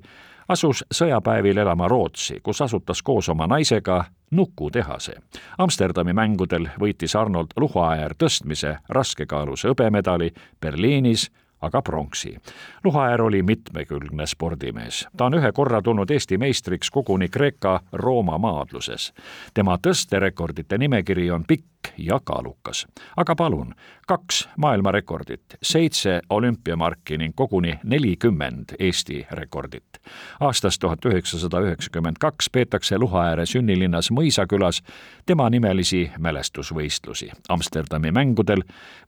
asus 0.47 0.83
sõjapäevil 0.93 1.57
elama 1.57 1.88
Rootsi, 1.88 2.39
kus 2.43 2.62
asutas 2.62 3.01
koos 3.03 3.29
oma 3.29 3.47
naisega 3.47 4.03
nukutehase. 4.31 5.15
Amsterdami 5.57 6.13
mängudel 6.13 6.69
võitis 6.79 7.15
Arnold 7.15 7.57
Luhaäär 7.57 8.15
tõstmise 8.17 8.77
raskekaalus 8.89 9.65
hõbemedali, 9.67 10.31
Berliinis 10.62 11.29
aga 11.62 11.81
pronksi. 11.81 12.38
Luhaäär 12.83 13.21
oli 13.21 13.43
mitmekülgne 13.43 14.27
spordimees. 14.27 15.07
ta 15.17 15.25
on 15.25 15.33
ühe 15.33 15.51
korra 15.51 15.81
tulnud 15.81 16.10
Eesti 16.10 16.38
meistriks 16.38 16.89
koguni 16.91 17.27
Kreeka-Rooma 17.27 18.38
maadluses. 18.38 19.13
tema 19.53 19.77
tõsterekordite 19.77 20.77
nimekiri 20.77 21.31
on 21.31 21.43
pikk 21.47 21.65
ja 21.97 22.19
kaalukas. 22.23 22.88
aga 23.17 23.36
palun, 23.36 23.73
kaks 24.08 24.50
maailmarekordit, 24.58 25.41
seitse 25.63 26.21
olümpiamarki 26.30 27.17
ning 27.17 27.36
koguni 27.36 27.80
nelikümmend 27.84 28.76
Eesti 28.80 29.28
rekordit. 29.32 29.84
aastast 30.39 30.80
tuhat 30.82 31.06
üheksasada 31.06 31.62
üheksakümmend 31.62 32.15
kaks 32.19 32.50
peetakse 32.50 33.00
Luhaääre 33.00 33.45
sünnilinnas 33.45 34.12
Mõisakülas 34.12 34.82
temanimelisi 35.26 36.12
mälestusvõistlusi. 36.19 37.30
Amsterdami 37.50 38.12
mängudel 38.12 38.63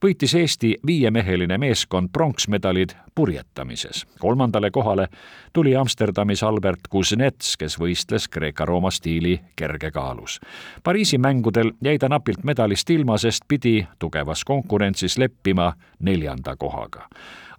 võitis 0.06 0.36
Eesti 0.36 0.76
viiemeheline 0.88 1.58
meeskond 1.58 2.10
pronksmedalid 2.14 2.96
purjetamises. 3.20 4.08
kolmandale 4.20 4.72
kohale 4.72 5.08
tuli 5.54 5.76
Amsterdamis 5.76 6.44
Albert 6.44 6.80
Kuznets, 6.90 7.58
kes 7.58 7.76
võistles 7.80 8.30
Kreeka-Rooma 8.32 8.92
stiili 8.92 9.42
kergekaalus. 9.56 10.40
Pariisi 10.84 11.18
mängudel 11.18 11.74
jäi 11.84 11.98
ta 12.00 12.08
napilt 12.10 12.44
medalist 12.44 12.90
ilma, 12.90 13.18
sest 13.18 13.44
pidi 13.48 13.88
tugevas 14.00 14.46
konkurentsis 14.48 15.18
leppima 15.18 15.74
neljanda 16.00 16.56
kohaga 16.56 17.10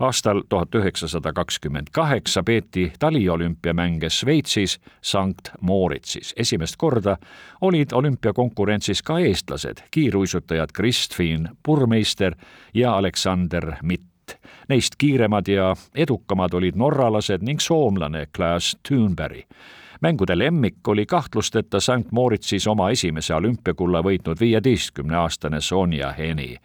aastal 0.01 0.42
tuhat 0.49 0.75
üheksasada 0.75 1.33
kakskümmend 1.33 1.92
kaheksa 1.92 2.42
peeti 2.42 2.92
taliolümpiamänge 2.99 4.11
Šveitsis 4.11 4.79
Sankt 5.03 5.51
Moritzis. 5.61 6.35
esimest 6.37 6.77
korda 6.77 7.16
olid 7.61 7.92
olümpiakonkurentsis 7.92 9.03
ka 9.03 9.18
eestlased, 9.18 9.85
kiiruisutajad 9.90 10.73
Kristfin 10.73 11.49
Purmeister 11.62 12.35
ja 12.75 12.96
Aleksander 12.96 13.73
Mitt. 13.83 14.10
Neist 14.69 14.95
kiiremad 14.99 15.49
ja 15.49 15.75
edukamad 15.95 16.55
olid 16.55 16.77
norralased 16.77 17.43
ning 17.43 17.61
soomlane 17.61 18.27
Klaas 18.37 18.77
Thunberg 18.89 19.47
mängude 20.01 20.39
lemmik 20.39 20.89
oli 20.89 21.07
kahtlusteta 21.07 21.81
St 21.81 22.13
Moritzis 22.13 22.67
oma 22.67 22.91
esimese 22.91 23.35
olümpiakulla 23.35 24.03
võitnud 24.03 24.41
viieteistkümneaastane 24.41 25.61
Sonja 25.61 26.13
Heni. 26.13 26.57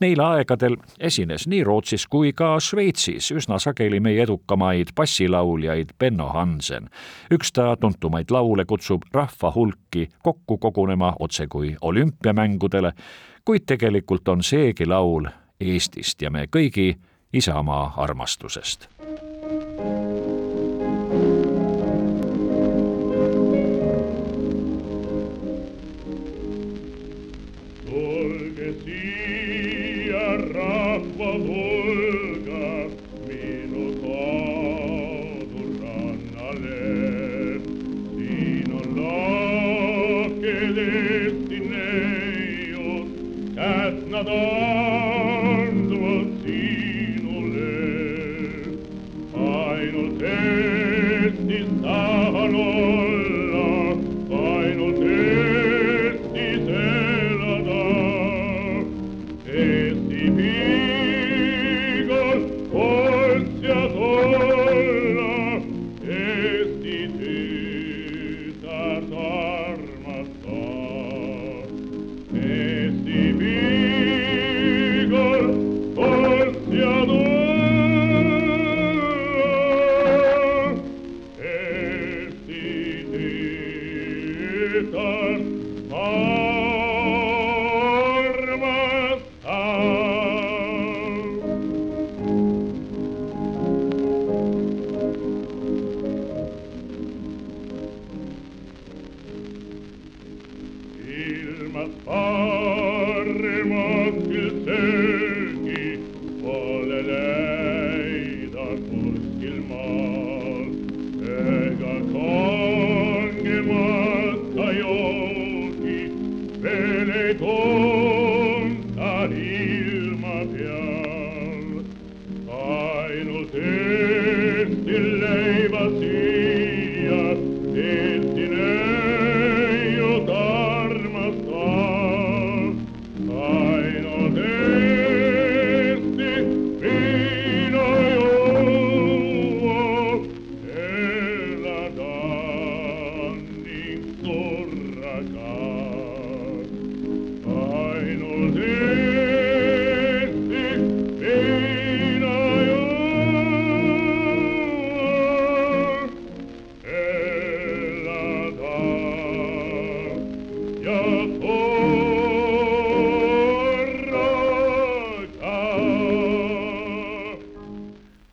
Neil 0.00 0.20
aegadel 0.20 0.76
esines 1.00 1.46
nii 1.48 1.64
Rootsis 1.64 2.06
kui 2.06 2.32
ka 2.32 2.54
Šveitsis 2.60 3.30
üsna 3.32 3.58
sageli 3.58 4.00
meie 4.00 4.22
edukamaid 4.22 4.92
bassilauljaid 4.96 5.94
Benno 5.98 6.28
Hansen. 6.28 6.88
üks 7.32 7.52
ta 7.52 7.76
tuntumaid 7.76 8.30
laule 8.30 8.64
kutsub 8.64 9.02
rahva 9.12 9.52
hulki 9.54 10.08
kokku 10.22 10.58
kogunema 10.58 11.16
otsekui 11.18 11.76
olümpiamängudele, 11.80 12.92
kuid 13.44 13.62
tegelikult 13.66 14.28
on 14.28 14.42
seegi 14.42 14.86
laul 14.86 15.26
Eestist 15.60 16.22
ja 16.22 16.30
me 16.30 16.46
kõigi 16.56 16.96
isamaa 17.32 17.94
armastusest. 17.96 18.88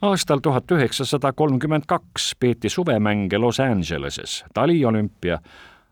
Aastal 0.10 0.39
tuhat 0.43 0.72
üheksasada 0.72 1.34
kolmkümmend 1.34 1.86
kaks 1.88 2.34
peeti 2.39 2.69
suvemänge 2.69 3.38
Los 3.38 3.60
Angeleses, 3.60 4.43
taliolümpia 4.54 5.39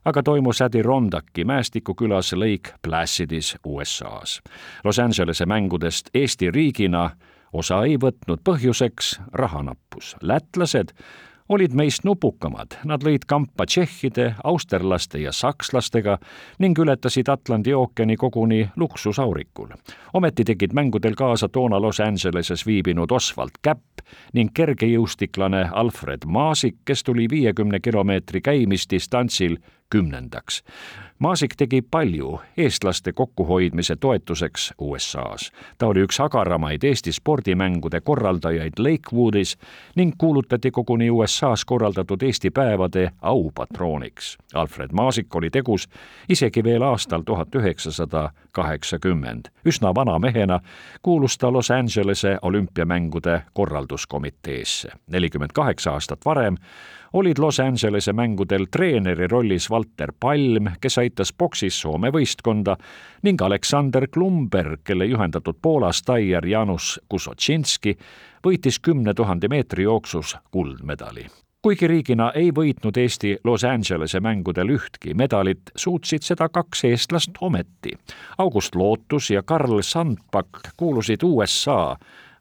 aga 0.05 0.23
toimus 0.23 0.61
Adirondaki 0.61 1.45
mäestikukülas 1.45 2.33
Lake 2.33 2.73
Placidis 2.81 3.57
USA-s. 3.65 4.41
Los 4.83 4.99
Angelese 4.99 5.45
mängudest 5.45 6.09
Eesti 6.13 6.51
riigina 6.51 7.09
osa 7.53 7.83
ei 7.83 7.97
võtnud 7.97 8.41
põhjuseks 8.43 9.17
rahanappus. 9.33 10.15
lätlased 10.21 10.93
olid 11.49 11.73
meist 11.73 12.03
nupukamad, 12.03 12.77
nad 12.85 13.03
lõid 13.03 13.25
kampa 13.27 13.65
tšehhide, 13.65 14.33
austerlaste 14.43 15.21
ja 15.21 15.31
sakslastega 15.31 16.17
ning 16.59 16.79
ületasid 16.79 17.29
Atlandi 17.29 17.73
ookeani 17.73 18.15
koguni 18.15 18.69
luksusaurikul. 18.75 19.67
ometi 20.13 20.43
tegid 20.43 20.73
mängudel 20.73 21.15
kaasa 21.15 21.49
toona 21.49 21.81
Los 21.81 21.99
Angeleses 21.99 22.65
viibinud 22.65 23.11
Oswald 23.11 23.59
Käpp 23.61 24.03
ning 24.33 24.51
kergejõustiklane 24.53 25.69
Alfred 25.71 26.25
Maasik, 26.25 26.75
kes 26.85 27.03
tuli 27.03 27.29
viiekümne 27.29 27.79
kilomeetri 27.79 28.41
käimisdistantsil 28.41 29.57
kümnendaks. 29.89 30.63
Maasik 31.19 31.55
tegi 31.57 31.81
palju 31.81 32.39
eestlaste 32.57 33.11
kokkuhoidmise 33.11 33.95
toetuseks 33.95 34.73
USA-s. 34.77 35.51
ta 35.77 35.87
oli 35.87 36.03
üks 36.05 36.19
agaramaid 36.21 36.83
Eesti 36.83 37.11
spordimängude 37.11 38.01
korraldajaid 38.01 38.73
Lakewoodis 38.77 39.57
ning 39.95 40.13
kuulutati 40.17 40.71
koguni 40.71 41.09
USA-s 41.11 41.65
korraldatud 41.65 42.21
Eesti 42.21 42.49
päevade 42.49 43.11
aupatrooniks. 43.21 44.37
Alfred 44.53 44.89
Maasik 44.93 45.35
oli 45.35 45.49
tegus 45.49 45.89
isegi 46.29 46.63
veel 46.63 46.81
aastal 46.81 47.21
tuhat 47.21 47.55
üheksasada 47.55 48.29
kaheksakümmend. 48.51 49.45
üsna 49.65 49.95
vana 49.95 50.19
mehena 50.19 50.59
kuulus 51.01 51.37
ta 51.37 51.53
Los 51.53 51.71
Angelese 51.71 52.37
olümpiamängude 52.41 53.41
korralduskomiteesse. 53.53 54.89
nelikümmend 55.07 55.51
kaheksa 55.53 55.91
aastat 55.91 56.25
varem 56.25 56.57
olid 57.17 57.37
Los 57.39 57.59
Angelese 57.59 58.13
mängudel 58.13 58.67
treeneri 58.71 59.27
rollis 59.27 59.69
Valter 59.69 60.13
Palm, 60.19 60.67
kes 60.81 60.97
aitas 60.97 61.33
boksis 61.33 61.79
Soome 61.81 62.11
võistkonda, 62.13 62.75
ning 63.25 63.41
Aleksander 63.41 64.07
Klumberg, 64.13 64.83
kelle 64.85 65.05
juhendatud 65.09 65.57
Poola 65.61 65.91
staier 65.91 66.45
Janus 66.45 66.99
Kusotšinski 67.09 67.97
võitis 68.45 68.77
kümne 68.79 69.13
tuhande 69.17 69.49
meetri 69.49 69.89
jooksus 69.89 70.37
kuldmedali 70.51 71.25
kuigi 71.61 71.87
riigina 71.89 72.29
ei 72.37 72.51
võitnud 72.55 72.95
Eesti 73.01 73.33
Los 73.43 73.65
Angelese 73.67 74.21
mängudel 74.23 74.69
ühtki 74.71 75.11
medalit, 75.17 75.73
suutsid 75.75 76.23
seda 76.23 76.47
kaks 76.53 76.85
eestlast 76.87 77.41
ometi. 77.41 77.91
August 78.37 78.75
Lootus 78.75 79.31
ja 79.33 79.41
Karl 79.43 79.81
Sandbak 79.81 80.61
kuulusid 80.77 81.25
USA 81.27 81.97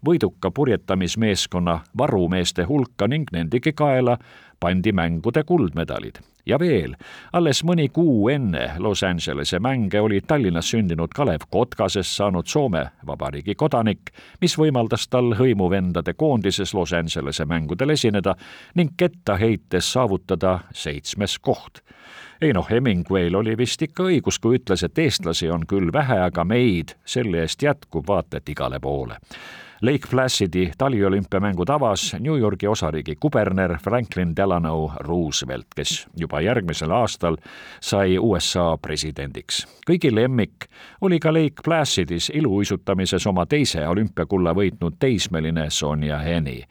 võiduka 0.07 0.51
purjetamismeeskonna 0.55 1.81
varumeeste 1.99 2.64
hulka 2.64 3.09
ning 3.09 3.31
nendegi 3.33 3.73
kaela 3.73 4.16
pandi 4.61 4.92
mängude 4.92 5.45
kuldmedalid. 5.45 6.16
ja 6.47 6.59
veel, 6.59 6.95
alles 7.33 7.64
mõni 7.64 7.88
kuu 7.92 8.29
enne 8.29 8.71
Los 8.79 9.03
Angelese 9.03 9.59
mänge 9.59 10.01
oli 10.01 10.21
Tallinnas 10.21 10.71
sündinud 10.71 11.11
Kalev 11.14 11.49
Kotkasest 11.51 12.16
saanud 12.16 12.47
Soome 12.47 12.87
Vabariigi 13.07 13.55
kodanik, 13.55 14.11
mis 14.40 14.59
võimaldas 14.59 15.09
tal 15.11 15.35
hõimuvendade 15.35 16.14
koondises 16.14 16.75
Los 16.75 16.92
Angelese 16.92 17.45
mängudel 17.45 17.90
esineda 17.90 18.37
ning 18.75 18.95
ketta 18.97 19.37
heites 19.37 19.92
saavutada 19.92 20.61
seitsmes 20.73 21.38
koht 21.38 21.83
Eino 22.40 22.66
Hemingwayl 22.71 23.35
oli 23.35 23.57
vist 23.57 23.83
ikka 23.83 24.05
õigus, 24.11 24.38
kui 24.38 24.59
ütles, 24.59 24.83
et 24.85 24.99
eestlasi 24.99 25.49
on 25.51 25.64
küll 25.69 25.88
vähe, 25.92 26.19
aga 26.21 26.45
meid 26.45 26.92
selle 27.09 27.40
eest 27.47 27.62
jätkub 27.64 28.05
vaata 28.09 28.37
et 28.37 28.53
igale 28.53 28.81
poole. 28.81 29.16
Lake 29.83 30.09
Placidi 30.11 30.71
taliolümpiamängud 30.79 31.69
avas 31.69 32.17
New 32.21 32.39
Yorgi 32.39 32.69
osariigi 32.69 33.17
kuberner 33.21 33.79
Franklin 33.85 34.37
Delano 34.37 34.93
Roosevelt, 35.01 35.67
kes 35.77 36.07
juba 36.17 36.41
järgmisel 36.41 36.91
aastal 36.91 37.37
sai 37.81 38.19
USA 38.19 38.79
presidendiks. 38.83 39.67
kõigi 39.91 40.15
lemmik 40.15 40.65
oli 41.01 41.19
ka 41.21 41.33
Lake 41.33 41.62
Placidis 41.65 42.31
iluuisutamises 42.35 43.27
oma 43.27 43.47
teise 43.47 43.89
olümpiakulla 43.89 44.55
võitnud 44.55 44.97
teismeline 44.99 45.71
Sonja 45.71 46.19
Heni 46.19 46.65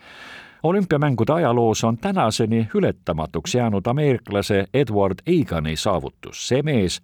olümpiamängude 0.64 1.34
ajaloos 1.34 1.84
on 1.84 1.98
tänaseni 1.98 2.68
ületamatuks 2.76 3.56
jäänud 3.56 3.86
ameeriklase 3.86 4.66
Edward 4.74 5.20
Eigani 5.28 5.76
saavutus. 5.76 6.48
see 6.48 6.62
mees 6.62 7.02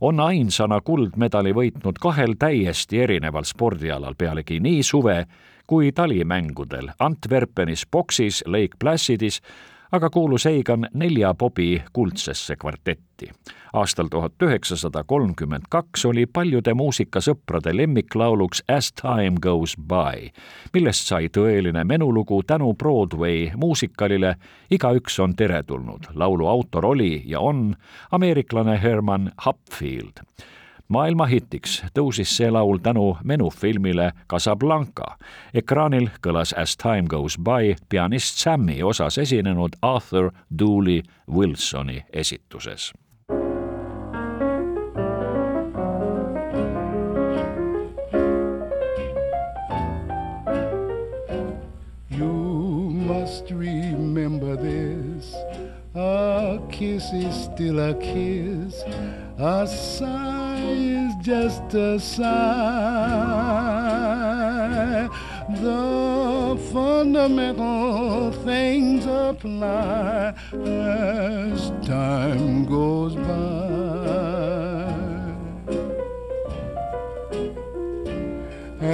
on 0.00 0.20
ainsana 0.20 0.80
kuldmedali 0.80 1.52
võitnud 1.54 1.98
kahel 2.00 2.34
täiesti 2.38 3.00
erineval 3.02 3.46
spordialal, 3.48 4.14
pealegi 4.18 4.60
nii 4.60 4.82
suve 4.82 5.24
kui 5.66 5.92
talimängudel. 5.92 6.92
Antwerpenis 6.98 7.86
boksis, 7.92 8.42
Lake 8.46 8.78
Placidis 8.78 9.42
aga 9.92 10.10
kuulus 10.10 10.46
Eigan 10.46 10.86
nelja 10.94 11.34
pobi 11.34 11.82
kuldsesse 11.92 12.56
kvartetti. 12.56 13.30
aastal 13.72 14.08
tuhat 14.10 14.32
üheksasada 14.42 15.04
kolmkümmend 15.04 15.62
kaks 15.68 16.04
oli 16.04 16.26
paljude 16.26 16.74
muusikasõprade 16.74 17.76
lemmiklauluks 17.76 18.62
As 18.68 18.92
time 18.92 19.40
goes 19.40 19.76
by, 19.76 20.30
millest 20.72 21.08
sai 21.08 21.28
tõeline 21.28 21.84
menulugu 21.84 22.42
tänu 22.42 22.74
Broadway 22.74 23.50
muusikalile 23.56 24.36
Igaüks 24.70 25.18
on 25.20 25.36
teretulnud. 25.36 26.04
laulu 26.14 26.46
autor 26.46 26.86
oli 26.86 27.22
ja 27.26 27.40
on 27.40 27.76
ameeriklane 28.10 28.82
Herman 28.82 29.32
Hupfield 29.46 30.24
maailmahitiks 30.88 31.82
tõusis 31.94 32.30
see 32.36 32.50
laul 32.50 32.78
tänu 32.82 33.16
menufilmile 33.24 34.12
Casablanca. 34.30 35.16
ekraanil 35.54 36.08
kõlas 36.22 36.54
As 36.56 36.76
time 36.76 37.08
goes 37.08 37.36
by 37.36 37.74
pianist 37.88 38.38
Sammy 38.38 38.82
osas 38.82 39.18
esinenud 39.18 39.76
Arthur 39.82 40.30
Dooley 40.58 41.02
Wilsoni 41.30 42.04
esituses. 42.12 42.92
Must 53.08 53.50
remember 53.50 54.56
this. 54.56 55.34
A 55.94 56.58
kiss 56.70 57.12
is 57.12 57.44
still 57.44 57.78
a 57.80 57.94
kiss. 57.94 58.82
A 59.38 59.66
sigh 59.66 60.47
is 60.68 61.14
just 61.16 61.74
a 61.74 61.98
sigh. 61.98 62.28
The 65.48 66.58
fundamental 66.72 68.32
things 68.32 69.06
apply 69.06 70.34
as 70.52 71.70
time 71.86 72.66
goes 72.66 73.14
by. 73.14 73.67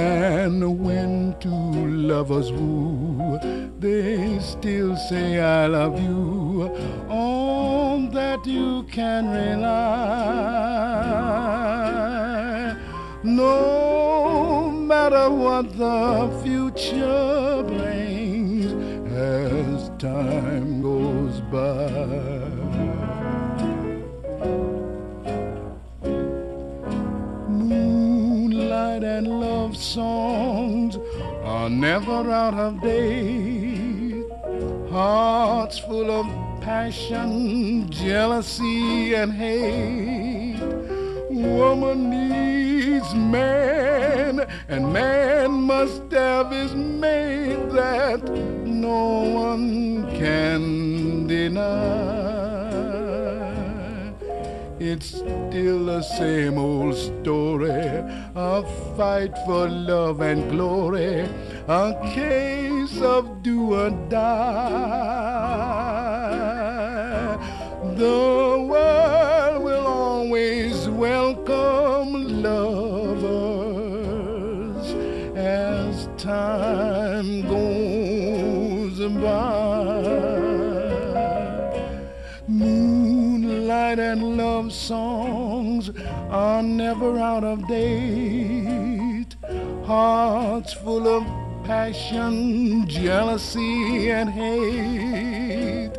And 0.05 0.61
when 0.85 1.35
two 1.39 1.49
lovers 1.49 2.51
woo, 2.51 3.39
they 3.79 4.37
still 4.39 4.95
say 4.95 5.39
I 5.39 5.65
love 5.65 5.99
you. 5.99 6.69
On 7.09 8.11
that 8.11 8.45
you 8.45 8.83
can 8.83 9.27
rely. 9.27 9.95
No 13.23 14.69
matter 14.69 15.31
what 15.31 15.75
the 15.75 16.29
future 16.43 17.63
brings 17.63 18.73
as 19.11 19.89
time 19.97 20.83
goes 20.83 21.41
by. 21.51 22.54
And 29.03 29.27
love 29.27 29.75
songs 29.75 30.97
are 31.43 31.69
never 31.69 32.31
out 32.31 32.53
of 32.53 32.81
date. 32.81 34.23
Hearts 34.89 35.79
full 35.79 36.09
of 36.09 36.25
passion, 36.61 37.89
jealousy, 37.89 39.13
and 39.15 39.33
hate. 39.33 40.59
Woman 41.29 42.09
needs 42.09 43.13
man, 43.13 44.45
and 44.69 44.93
man 44.93 45.51
must 45.51 46.11
have 46.11 46.51
his 46.51 46.73
mate 46.73 47.69
that 47.71 48.23
no 48.65 49.21
one 49.21 50.09
can 50.17 51.27
deny. 51.27 52.34
It's 54.95 55.07
still 55.07 55.85
the 55.87 56.01
same 56.01 56.57
old 56.57 56.95
story 56.95 57.69
a 58.33 58.63
fight 58.95 59.37
for 59.45 59.67
love 59.67 60.21
and 60.21 60.49
glory, 60.49 61.27
a 61.67 61.93
case 62.13 63.01
of 63.01 63.43
do 63.43 63.73
or 63.73 63.89
die. 64.07 64.55
The 67.97 68.65
world 68.69 69.63
will 69.65 69.85
always 69.85 70.87
welcome 70.87 72.41
lovers 72.41 73.25
as 75.35 76.07
time 76.15 77.41
goes 77.49 78.99
by. 79.21 79.64
And 83.97 84.35
love 84.35 84.73
songs 84.73 85.89
are 86.29 86.61
never 86.61 87.17
out 87.17 87.45
of 87.45 87.65
date. 87.65 89.37
Hearts 89.85 90.73
full 90.73 91.07
of 91.07 91.23
passion, 91.63 92.87
jealousy, 92.89 94.11
and 94.11 94.29
hate. 94.29 95.93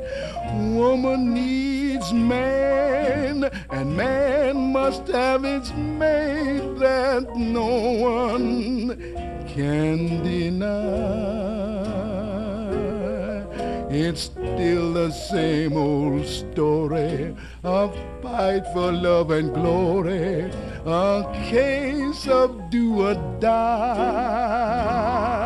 Woman 0.76 1.32
needs 1.32 2.12
man, 2.12 3.44
and 3.70 3.96
man 3.96 4.72
must 4.72 5.08
have 5.08 5.46
its 5.46 5.72
mate 5.72 6.78
that 6.78 7.34
no 7.34 7.66
one 7.66 8.98
can 9.48 10.22
deny. 10.22 11.55
It's 14.16 14.32
still 14.32 14.94
the 14.94 15.10
same 15.10 15.76
old 15.76 16.24
story 16.24 17.36
a 17.62 17.90
fight 18.22 18.64
for 18.72 18.90
love 18.90 19.30
and 19.30 19.52
glory, 19.52 20.50
a 20.86 21.22
case 21.50 22.26
of 22.26 22.70
do 22.70 23.08
or 23.08 23.14
die. 23.40 25.45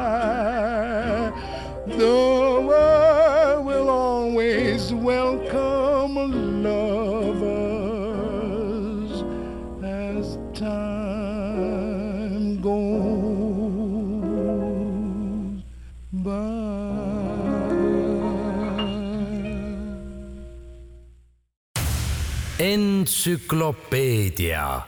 Entsüklopeedia. 23.00 24.80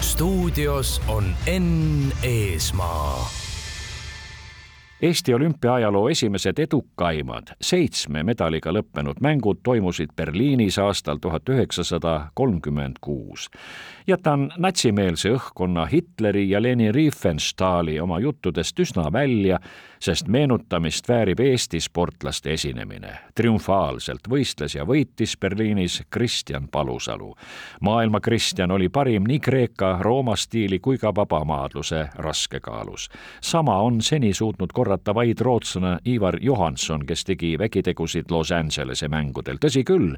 Stuudios 0.00 1.02
on 1.08 1.24
Enn 1.46 2.12
Eesmaa. 2.22 3.28
Eesti 5.02 5.34
olümpiaajaloo 5.34 6.08
esimesed 6.08 6.58
edukaimad. 6.58 7.52
Seitsme 7.60 8.22
medaliga 8.22 8.72
lõppenud 8.72 9.20
mängud 9.20 9.60
toimusid 9.62 10.10
Berliinis 10.16 10.78
aastal 10.78 11.20
tuhat 11.20 11.48
üheksasada 11.48 12.30
kolmkümmend 12.34 12.96
kuus. 13.00 13.50
Jätan 14.08 14.52
natsimeelse 14.58 15.30
õhkkonna 15.30 15.86
Hitleri 15.86 16.50
ja 16.50 16.62
Leni 16.62 16.92
Riefenstahli 16.92 18.00
oma 18.00 18.20
juttudest 18.20 18.80
üsna 18.80 19.12
välja, 19.12 19.58
sest 20.00 20.28
meenutamist 20.28 21.08
väärib 21.08 21.40
Eesti 21.40 21.80
sportlaste 21.80 22.52
esinemine. 22.52 23.18
triumfaalselt 23.34 24.28
võistles 24.28 24.74
ja 24.74 24.84
võitis 24.84 25.36
Berliinis 25.40 26.02
Kristjan 26.10 26.68
Palusalu. 26.68 27.34
maailma 27.80 28.20
Kristjan 28.20 28.70
oli 28.70 28.88
parim 28.88 29.24
nii 29.28 29.40
Kreeka, 29.40 29.98
Rooma 30.00 30.36
stiili 30.36 30.78
kui 30.78 30.98
ka 30.98 31.14
vabamaadluse 31.14 32.08
raskekaalus. 32.14 33.08
sama 33.40 33.76
on 33.82 34.00
seni 34.00 34.32
suutnud 34.34 34.72
korrata 34.72 35.14
vaid 35.14 35.40
rootslane 35.40 35.98
Ivar 36.06 36.38
Johanson, 36.40 37.06
kes 37.06 37.24
tegi 37.24 37.58
vägitegusid 37.58 38.24
Los 38.30 38.52
Angelese 38.52 39.08
mängudel. 39.08 39.56
tõsi 39.64 39.84
küll, 39.84 40.16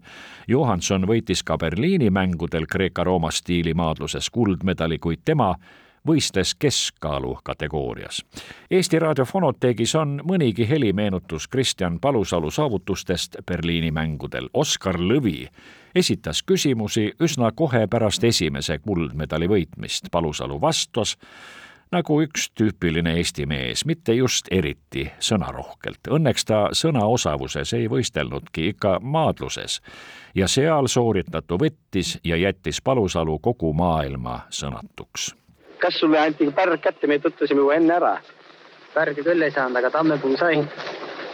Johanson 0.49 1.07
võitis 1.07 1.43
ka 1.45 1.59
Berliini 1.59 2.11
mängudel 2.11 2.67
Kreeka-Rooma 2.67 3.31
stiili 3.31 3.75
maadluses 3.81 4.29
kuldmedali, 4.31 4.99
kuid 5.01 5.25
tema 5.25 5.55
võistles 6.07 6.55
keskkaalu 6.59 7.39
kategoorias. 7.45 8.23
Eesti 8.71 8.99
Raadio 8.99 9.25
Fonoteegis 9.29 9.95
on 9.95 10.21
mõnigi 10.25 10.69
helimeenutus 10.69 11.49
Kristjan 11.49 11.99
Palusalu 12.01 12.51
saavutustest 12.51 13.37
Berliini 13.47 13.91
mängudel. 13.91 14.49
Oskar 14.55 14.97
Lõvi 15.01 15.47
esitas 15.95 16.43
küsimusi 16.43 17.11
üsna 17.21 17.53
kohe 17.53 17.87
pärast 17.91 18.25
esimese 18.25 18.79
kuldmedali 18.79 19.49
võitmist. 19.49 20.09
Palusalu 20.11 20.61
vastas 20.61 21.17
nagu 21.93 22.21
üks 22.23 22.51
tüüpiline 22.55 23.17
Eesti 23.19 23.47
mees, 23.51 23.85
mitte 23.87 24.15
just 24.15 24.49
eriti 24.51 25.07
sõnarohkelt. 25.23 26.11
Õnneks 26.11 26.47
ta 26.47 26.61
sõnaosavuses 26.77 27.75
ei 27.79 27.89
võistelnudki, 27.91 28.71
ikka 28.75 28.99
maadluses. 29.03 29.81
ja 30.35 30.49
seal 30.49 30.87
sooritatu 30.87 31.59
võttis 31.59 32.19
ja 32.25 32.37
jättis 32.37 32.81
Palusalu 32.81 33.39
kogu 33.39 33.73
maailma 33.73 34.41
sõnatuks. 34.51 35.35
kas 35.79 36.01
sulle 36.01 36.19
anti 36.19 36.51
pärg 36.51 36.81
kätte, 36.81 37.07
me 37.07 37.19
tutvusime 37.19 37.61
ju 37.61 37.71
enne 37.71 37.95
ära. 37.95 38.19
pärgi 38.95 39.23
küll 39.23 39.43
ei 39.43 39.51
saanud, 39.51 39.77
aga 39.77 39.91
tammepuu 39.91 40.37
sai 40.37 40.67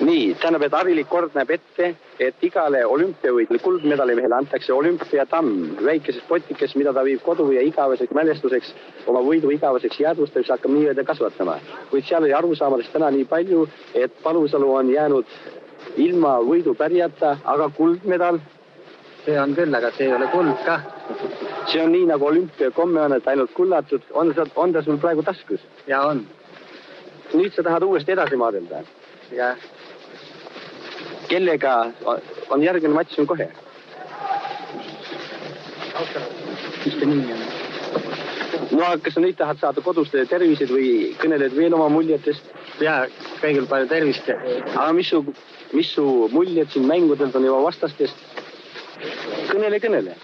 nii, 0.00 0.34
tähendab, 0.40 0.64
et 0.66 0.74
harilik 0.76 1.08
kord 1.08 1.34
näeb 1.36 1.50
ette, 1.56 1.88
et 2.20 2.42
igale 2.44 2.82
olümpiavõitjale 2.84 3.60
kuldmedalimehele 3.64 4.36
antakse 4.36 4.72
olümpiatamm, 4.74 5.78
väikeses 5.84 6.24
potikes, 6.28 6.74
mida 6.76 6.92
ta 6.92 7.04
viib 7.06 7.22
kodu 7.24 7.48
ja 7.54 7.62
igaveseks 7.64 8.12
mälestuseks, 8.16 8.72
oma 9.08 9.22
võidu 9.24 9.52
igaveseks 9.54 10.00
jäädvustamiseks 10.00 10.52
hakkab 10.56 10.74
nii-öelda 10.74 11.04
kasvatama. 11.04 11.58
kuid 11.90 12.04
seal 12.04 12.24
oli 12.24 12.34
arusaamadest 12.36 12.92
täna 12.92 13.10
nii 13.10 13.24
palju, 13.24 13.68
et 13.94 14.12
Palusalu 14.22 14.74
on 14.74 14.90
jäänud 14.90 15.24
ilma 15.96 16.36
võidupärjata, 16.44 17.38
aga 17.44 17.70
kuldmedal 17.76 18.40
see 19.24 19.38
on 19.40 19.54
küll, 19.54 19.74
aga 19.74 19.90
see 19.96 20.06
ei 20.06 20.14
ole 20.14 20.28
kuld 20.32 20.52
kah. 20.66 20.84
see 21.66 21.80
on 21.82 21.92
nii, 21.92 22.06
nagu 22.12 22.26
olümpiakomme 22.26 23.00
on, 23.00 23.16
et 23.16 23.28
ainult 23.28 23.52
kullatud, 23.54 24.02
on 24.12 24.34
see, 24.34 24.44
on 24.56 24.72
ta 24.72 24.82
sul 24.82 25.00
praegu 25.00 25.22
taskus? 25.22 25.64
ja 25.86 26.02
on. 26.02 26.26
nüüd 27.32 27.52
sa 27.54 27.62
tahad 27.62 27.82
uuesti 27.82 28.12
edasi 28.12 28.36
maadelda? 28.36 28.84
jah 29.32 29.56
kellega 31.28 31.76
on 32.50 32.62
järgmine 32.62 32.94
matš 32.94 33.18
on 33.22 33.26
kohe? 33.26 33.48
mis 36.84 36.94
ta 37.00 37.06
nimi 37.06 37.32
on? 37.32 37.44
no 38.78 38.90
kas 39.02 39.16
sa 39.16 39.22
nüüd 39.24 39.38
tahad 39.38 39.60
saada 39.60 39.82
koduste 39.84 40.24
tervised 40.30 40.70
või 40.72 40.90
kõneled 41.20 41.56
veel 41.56 41.74
oma 41.78 41.88
muljetest? 41.92 42.52
ja 42.80 42.98
kõigil 43.40 43.68
palju 43.70 43.88
tervist. 43.90 44.30
aga 44.30 44.92
mis 44.92 45.10
su, 45.10 45.22
mis 45.72 45.92
su 45.94 46.06
muljed 46.32 46.72
siin 46.72 46.86
mängudelt 46.90 47.36
on 47.36 47.48
juba 47.48 47.62
vastastest? 47.68 48.16
kõnele, 49.50 49.80
kõnele. 49.80 50.16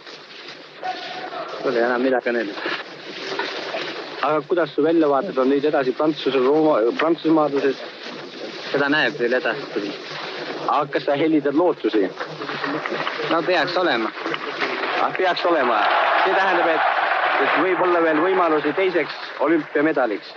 Pole 1.63 1.85
enam 1.87 2.03
midagi 2.03 2.29
kõneleda. 2.29 2.79
aga 4.23 4.41
kuidas 4.49 4.75
su 4.75 4.85
väljavaated 4.87 5.39
on 5.39 5.51
nüüd 5.51 5.65
edasi 5.73 5.97
Prantsuse, 5.99 6.39
Rooma, 6.39 6.81
Prantsuse 6.99 7.35
maadluses? 7.41 7.85
seda 8.73 8.89
näeb 8.89 9.19
veel 9.21 9.35
edaspidi 9.37 9.91
aga 10.73 10.93
kas 10.93 11.05
sa 11.09 11.17
helitad 11.17 11.55
lootusi? 11.55 12.09
no 13.31 13.43
peaks 13.43 13.77
olema. 13.77 14.13
ah, 15.03 15.13
peaks 15.17 15.45
olema, 15.47 15.83
see 16.25 16.35
tähendab, 16.35 16.71
et, 16.77 16.81
et 17.45 17.59
võib 17.65 17.85
olla 17.89 18.03
veel 18.03 18.25
võimalusi 18.25 18.73
teiseks 18.79 19.21
olümpiamedaliks 19.41 20.35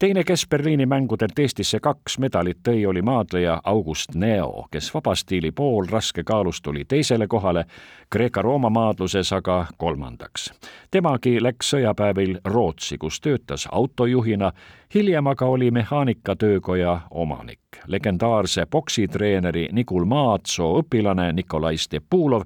teine, 0.00 0.24
kes 0.24 0.46
Berliini 0.50 0.86
mängudelt 0.86 1.38
Eestisse 1.38 1.80
kaks 1.80 2.18
medalit 2.18 2.62
tõi, 2.68 2.86
oli 2.88 3.02
maadleja 3.04 3.58
August 3.64 4.14
Neo, 4.14 4.64
kes 4.72 4.88
vabastiili 4.94 5.50
poolraskekaalus 5.52 6.62
tuli 6.62 6.84
teisele 6.88 7.26
kohale, 7.26 7.64
Kreeka-Rooma 8.10 8.70
maadluses 8.70 9.32
aga 9.32 9.66
kolmandaks. 9.76 10.52
temagi 10.90 11.42
läks 11.42 11.74
sõjapäevil 11.74 12.38
Rootsi, 12.44 12.98
kus 12.98 13.20
töötas 13.20 13.68
autojuhina, 13.72 14.52
hiljem 14.94 15.26
aga 15.26 15.46
oli 15.46 15.70
mehaanikatöökoja 15.70 17.00
omanik. 17.10 17.60
legendaarse 17.86 18.66
poksitreeneri 18.66 19.68
Nikul 19.72 20.04
Maatsoo 20.04 20.82
õpilane 20.82 21.32
Nikolai 21.32 21.76
Stepulov 21.76 22.42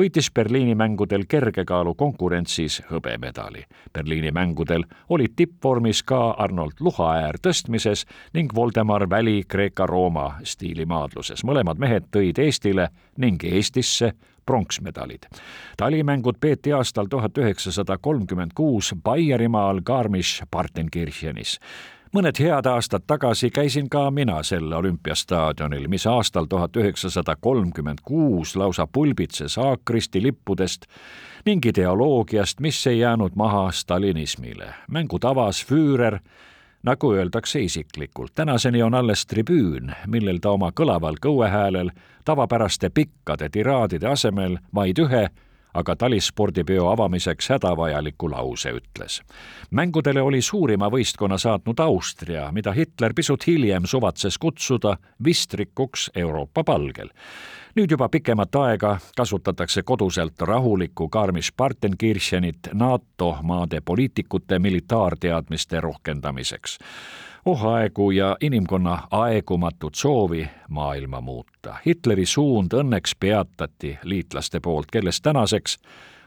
võitis 0.00 0.30
Berliini 0.34 0.74
mängudel 0.74 1.24
kergekaalu 1.28 1.94
konkurentsis 1.94 2.82
hõbemedali. 2.90 3.64
Berliini 3.92 4.30
mängudel 4.30 4.84
olid 5.08 5.34
tippvormis 5.36 6.02
ka 6.02 6.30
Arnold 6.30 6.80
Luhaäär 6.80 7.38
tõstmises 7.42 8.06
ning 8.32 8.54
Voldemar 8.54 9.10
Väli 9.10 9.42
Kreeka-Rooma 9.48 10.32
stiilimaadluses. 10.44 11.44
mõlemad 11.44 11.78
mehed 11.78 12.04
tõid 12.16 12.38
Eestile 12.38 12.88
ning 13.16 13.44
Eestisse 13.44 14.12
pronksmedalid. 14.46 15.22
talimängud 15.76 16.34
peeti 16.40 16.72
aastal 16.72 17.06
tuhat 17.10 17.38
üheksasada 17.38 17.98
kolmkümmend 17.98 18.50
kuus 18.54 18.94
Baierimaal 19.04 19.80
Garmisch-Partenkirchenis 19.80 21.58
mõned 22.12 22.38
head 22.42 22.66
aastad 22.66 23.06
tagasi 23.06 23.50
käisin 23.50 23.88
ka 23.88 24.10
mina 24.10 24.42
sel 24.42 24.72
olümpiastaadionil, 24.72 25.86
mis 25.88 26.06
aastal 26.06 26.48
tuhat 26.50 26.76
üheksasada 26.76 27.36
kolmkümmend 27.40 28.02
kuus 28.04 28.56
lausa 28.56 28.86
pulbitses 28.86 29.56
haakristi 29.56 30.22
lippudest 30.22 30.86
ning 31.46 31.66
ideoloogiast, 31.66 32.60
mis 32.60 32.86
ei 32.86 32.98
jäänud 32.98 33.32
maha 33.34 33.70
stalinismile. 33.72 34.74
mängu 34.90 35.18
tavas 35.18 35.66
Füürer, 35.66 36.18
nagu 36.82 37.12
öeldakse 37.14 37.60
isiklikult. 37.60 38.34
tänaseni 38.34 38.82
on 38.82 38.94
alles 38.94 39.26
tribüün, 39.26 39.92
millel 40.06 40.38
ta 40.38 40.50
oma 40.50 40.70
kõlaval 40.70 41.16
kõuehäälel 41.20 41.90
tavapäraste 42.24 42.90
pikkade 42.90 43.48
tiraadide 43.48 44.08
asemel 44.08 44.58
vaid 44.74 44.98
ühe 44.98 45.28
aga 45.74 45.96
talisspordipeo 45.96 46.88
avamiseks 46.88 47.48
hädavajaliku 47.48 48.30
lause 48.30 48.72
ütles. 48.72 49.22
mängudele 49.70 50.22
oli 50.22 50.42
suurima 50.42 50.90
võistkonna 50.90 51.38
saatnud 51.38 51.78
Austria, 51.80 52.52
mida 52.52 52.72
Hitler 52.72 53.14
pisut 53.14 53.46
hiljem 53.46 53.86
suvatses 53.86 54.38
kutsuda 54.38 54.96
vistrikuks 55.24 56.10
Euroopa 56.14 56.64
palgel 56.64 57.08
nüüd 57.76 57.90
juba 57.90 58.08
pikemat 58.08 58.54
aega 58.54 58.98
kasutatakse 59.16 59.82
koduselt 59.82 60.40
rahulikku 60.40 61.08
Garmisch-Partenkirchenit 61.08 62.72
NATO 62.74 63.36
maade 63.42 63.80
poliitikute 63.80 64.58
militaarteadmiste 64.58 65.80
rohkendamiseks 65.80 66.78
ohaegu 67.44 68.10
ja 68.10 68.36
inimkonna 68.40 68.98
aegumatut 69.10 69.94
soovi 69.94 70.48
maailma 70.68 71.20
muuta. 71.20 71.76
Hitleri 71.86 72.26
suund 72.26 72.72
õnneks 72.72 73.16
peatati 73.20 73.98
liitlaste 74.02 74.60
poolt, 74.60 74.86
kellest 74.92 75.22
tänaseks 75.22 75.78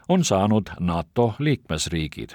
on 0.10 0.24
saanud 0.24 0.70
NATO 0.80 1.34
liikmesriigid. 1.40 2.30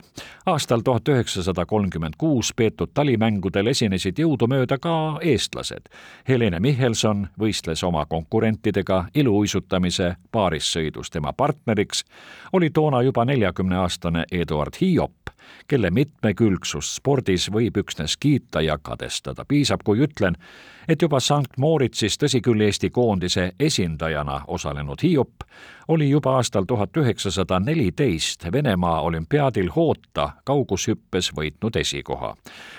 aastal 0.46 0.80
tuhat 0.80 1.08
üheksasada 1.08 1.66
kolmkümmend 1.66 2.14
kuus 2.18 2.52
peetud 2.56 2.90
talimängudel 2.94 3.66
esinesid 3.66 4.18
jõudumööda 4.18 4.78
ka 4.78 5.18
eestlased. 5.22 5.88
Helene 6.28 6.60
Michelson 6.60 7.28
võistles 7.40 7.84
oma 7.84 8.06
konkurentidega 8.06 9.04
iluuisutamise 9.14 10.16
paarissõidus, 10.32 11.10
tema 11.10 11.32
partneriks 11.32 12.04
oli 12.52 12.70
toona 12.70 13.02
juba 13.02 13.24
neljakümneaastane 13.24 14.24
Eduard 14.32 14.80
Hiop, 14.80 15.12
kelle 15.68 15.90
mitmekülgsust 15.90 16.98
spordis 17.00 17.50
võib 17.52 17.76
üksnes 17.76 18.16
kiita 18.16 18.60
ja 18.60 18.78
kadestada. 18.78 19.44
piisab, 19.44 19.80
kui 19.84 20.00
ütlen, 20.04 20.36
et 20.88 21.02
juba 21.02 21.20
St 21.20 21.56
Moritzis, 21.56 22.16
tõsi 22.18 22.40
küll, 22.40 22.60
Eesti 22.60 22.90
koondise 22.90 23.52
esindajana 23.60 24.42
osalenud 24.46 25.02
Hiop 25.02 25.44
oli 25.88 26.10
juba 26.10 26.36
aastal 26.36 26.64
tuhat 26.68 26.96
üheksasada 26.96 27.60
neliteist 27.60 28.52
Venemaa 28.52 29.00
olümpiaadil 29.00 29.70
Hoota 29.76 30.30
kaugushüppes 30.44 31.32
võitnud 31.36 31.76
esikoha. 31.80 32.34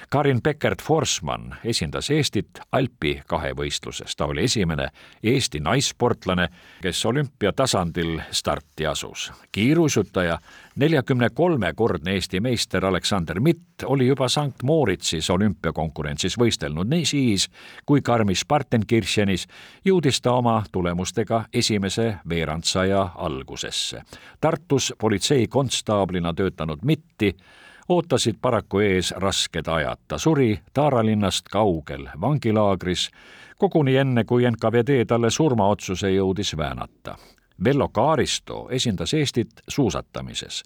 Karin 0.09 0.41
Beckert-Forsman 0.41 1.55
esindas 1.63 2.09
Eestit 2.09 2.59
Alpi 2.71 3.21
kahevõistluses, 3.27 4.15
ta 4.15 4.25
oli 4.25 4.43
esimene 4.43 4.89
Eesti 5.23 5.59
naissportlane, 5.59 6.47
kes 6.81 7.05
olümpiatasandil 7.05 8.19
starti 8.31 8.85
asus. 8.85 9.31
kiiruisutaja 9.51 10.39
neljakümne 10.75 11.29
kolmekordne 11.29 12.11
Eesti 12.11 12.39
meister 12.39 12.58
Aleksander 12.83 13.39
Mitt 13.39 13.83
oli 13.85 14.07
juba 14.07 14.27
St 14.29 14.63
Moritzis 14.63 15.29
olümpiakonkurentsis 15.29 16.37
võistelnud 16.39 16.89
nii 16.89 17.05
siis, 17.05 17.47
kui 17.85 18.01
Garmisch-Partenkirchenis 18.01 19.47
jõudis 19.85 20.21
ta 20.21 20.33
oma 20.33 20.63
tulemustega 20.71 21.45
esimese 21.53 22.17
veerandsaja 22.29 23.09
algusesse. 23.15 24.01
Tartus 24.41 24.93
politseikonstaablina 24.99 26.33
töötanud 26.33 26.83
Mitti 26.83 27.35
ootasid 27.89 28.35
paraku 28.41 28.79
ees 28.79 29.13
rasked 29.17 29.67
ajad. 29.67 29.97
ta 30.07 30.17
suri 30.17 30.59
Taara 30.73 31.05
linnast 31.05 31.49
kaugel 31.51 32.07
vangilaagris, 32.21 33.09
koguni 33.57 33.95
enne, 33.95 34.23
kui 34.23 34.51
NKVD 34.51 35.05
talle 35.07 35.29
surmaotsuse 35.29 36.11
jõudis 36.11 36.57
väänata. 36.57 37.17
Vello 37.63 37.89
Kaaristo 37.89 38.67
esindas 38.71 39.13
Eestit 39.13 39.49
suusatamises. 39.67 40.63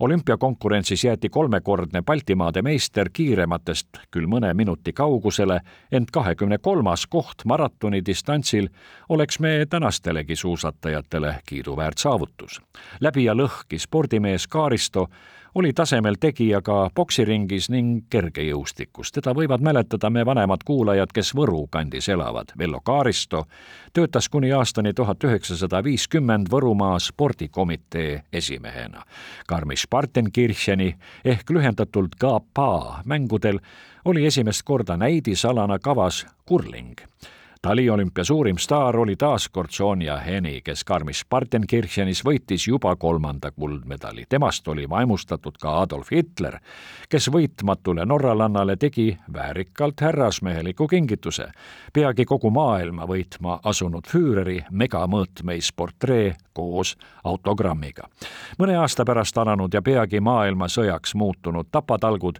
olümpiakonkurentsis 0.00 1.04
jäeti 1.04 1.28
kolmekordne 1.28 2.02
Baltimaade 2.02 2.62
meister 2.62 3.10
kiirematest 3.12 3.88
küll 4.10 4.26
mõne 4.26 4.54
minuti 4.54 4.92
kaugusele, 4.92 5.60
ent 5.92 6.10
kahekümne 6.10 6.58
kolmas 6.58 7.06
koht 7.06 7.44
maratoni 7.44 8.02
distantsil 8.06 8.68
oleks 9.08 9.40
meie 9.40 9.66
tänastelegi 9.66 10.36
suusatajatele 10.36 11.36
kiiduväärt 11.46 11.98
saavutus. 11.98 12.60
läbi 13.00 13.24
ja 13.24 13.34
lõhki 13.34 13.78
spordimees 13.78 14.46
Kaaristo 14.46 15.08
oli 15.54 15.72
tasemel 15.72 16.14
tegija 16.20 16.60
ka 16.62 16.90
poksiringis 16.94 17.70
ning 17.70 18.04
kergejõustikus. 18.10 19.12
teda 19.12 19.34
võivad 19.34 19.60
mäletada 19.60 20.10
me 20.10 20.26
vanemad 20.26 20.64
kuulajad, 20.64 21.12
kes 21.12 21.34
Võru 21.34 21.66
kandis 21.70 22.08
elavad. 22.08 22.52
Vello 22.58 22.80
Kaaristo 22.80 23.44
töötas 23.92 24.28
kuni 24.28 24.52
aastani 24.52 24.92
tuhat 24.94 25.24
üheksasada 25.24 25.84
viiskümmend 25.84 26.48
Võrumaa 26.50 26.98
spordikomitee 26.98 28.22
esimehena. 28.32 29.04
Garmisch-Partenkircheni 29.48 30.94
ehk 31.24 31.50
lühendatult 31.50 32.16
GAPA 32.20 33.02
mängudel 33.04 33.60
oli 34.04 34.26
esimest 34.26 34.62
korda 34.64 34.96
näidisalana 34.96 35.78
kavas 35.78 36.26
kurling 36.44 37.00
taliolümpia 37.62 38.24
suurim 38.24 38.58
staar 38.58 38.96
oli 38.96 39.16
taas 39.16 39.48
kord 39.48 39.70
Sonja 39.70 40.16
Heni, 40.16 40.60
kes 40.64 40.84
Garmisch-Partenkirchenis 40.84 42.24
võitis 42.26 42.66
juba 42.68 42.96
kolmanda 42.96 43.50
kuldmedali. 43.50 44.24
temast 44.28 44.68
oli 44.68 44.88
vaimustatud 44.88 45.58
ka 45.60 45.80
Adolf 45.80 46.10
Hitler, 46.10 46.58
kes 47.08 47.30
võitmatule 47.30 48.06
norralannale 48.06 48.76
tegi 48.76 49.18
väärikalt 49.32 50.00
härrasmeheliku 50.00 50.88
kingituse. 50.88 51.46
peagi 51.92 52.24
kogu 52.24 52.50
maailma 52.50 53.06
võitma 53.06 53.60
asunud 53.64 54.06
Füüreri 54.06 54.64
megamõõtmeis 54.70 55.72
portree 55.76 56.34
koos 56.52 56.96
autogrammiga. 57.24 58.08
mõne 58.58 58.76
aasta 58.76 59.04
pärast 59.04 59.38
alanud 59.38 59.74
ja 59.74 59.82
peagi 59.82 60.20
maailmasõjaks 60.20 61.14
muutunud 61.14 61.66
tapatalgud 61.70 62.38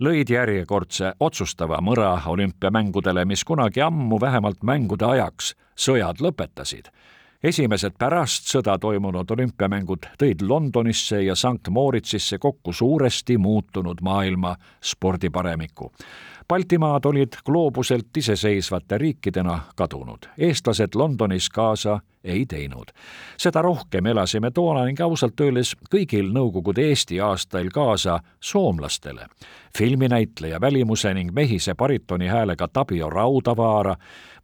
lõid 0.00 0.30
järjekordse 0.30 1.12
otsustava 1.20 1.78
mõra 1.82 2.14
olümpiamängudele, 2.26 3.24
mis 3.24 3.44
kunagi 3.44 3.82
ammu 3.82 4.20
vähemalt 4.20 4.62
mängude 4.62 5.04
ajaks 5.04 5.54
sõjad 5.76 6.20
lõpetasid. 6.20 6.88
esimesed 7.42 7.92
pärast 7.98 8.48
sõda 8.48 8.78
toimunud 8.78 9.30
olümpiamängud 9.30 10.06
tõid 10.18 10.42
Londonisse 10.48 11.22
ja 11.22 11.34
St 11.34 11.68
Moritzisse 11.70 12.38
kokku 12.38 12.72
suuresti 12.72 13.38
muutunud 13.38 14.00
maailma 14.00 14.56
spordiparemiku. 14.82 15.92
Baltimaad 16.48 17.04
olid 17.04 17.36
gloobuselt 17.44 18.16
iseseisvate 18.16 18.98
riikidena 18.98 19.60
kadunud, 19.76 20.26
eestlased 20.38 20.94
Londonis 20.94 21.48
kaasa 21.48 22.00
ei 22.24 22.46
teinud. 22.46 22.84
seda 23.36 23.62
rohkem 23.62 24.06
elasime 24.06 24.50
toona 24.50 24.84
ning 24.84 25.00
ausalt 25.00 25.40
öeldes 25.40 25.74
kõigil 25.94 26.32
Nõukogude 26.32 26.88
Eesti 26.88 27.20
aastail 27.20 27.68
kaasa 27.74 28.20
soomlastele. 28.40 29.26
filminäitleja 29.78 30.60
välimuse 30.60 31.14
ning 31.14 31.32
mehise 31.32 31.74
baritoni 31.74 32.26
häälega 32.26 32.68
Tabio 32.68 33.10
Raudavaara 33.10 33.96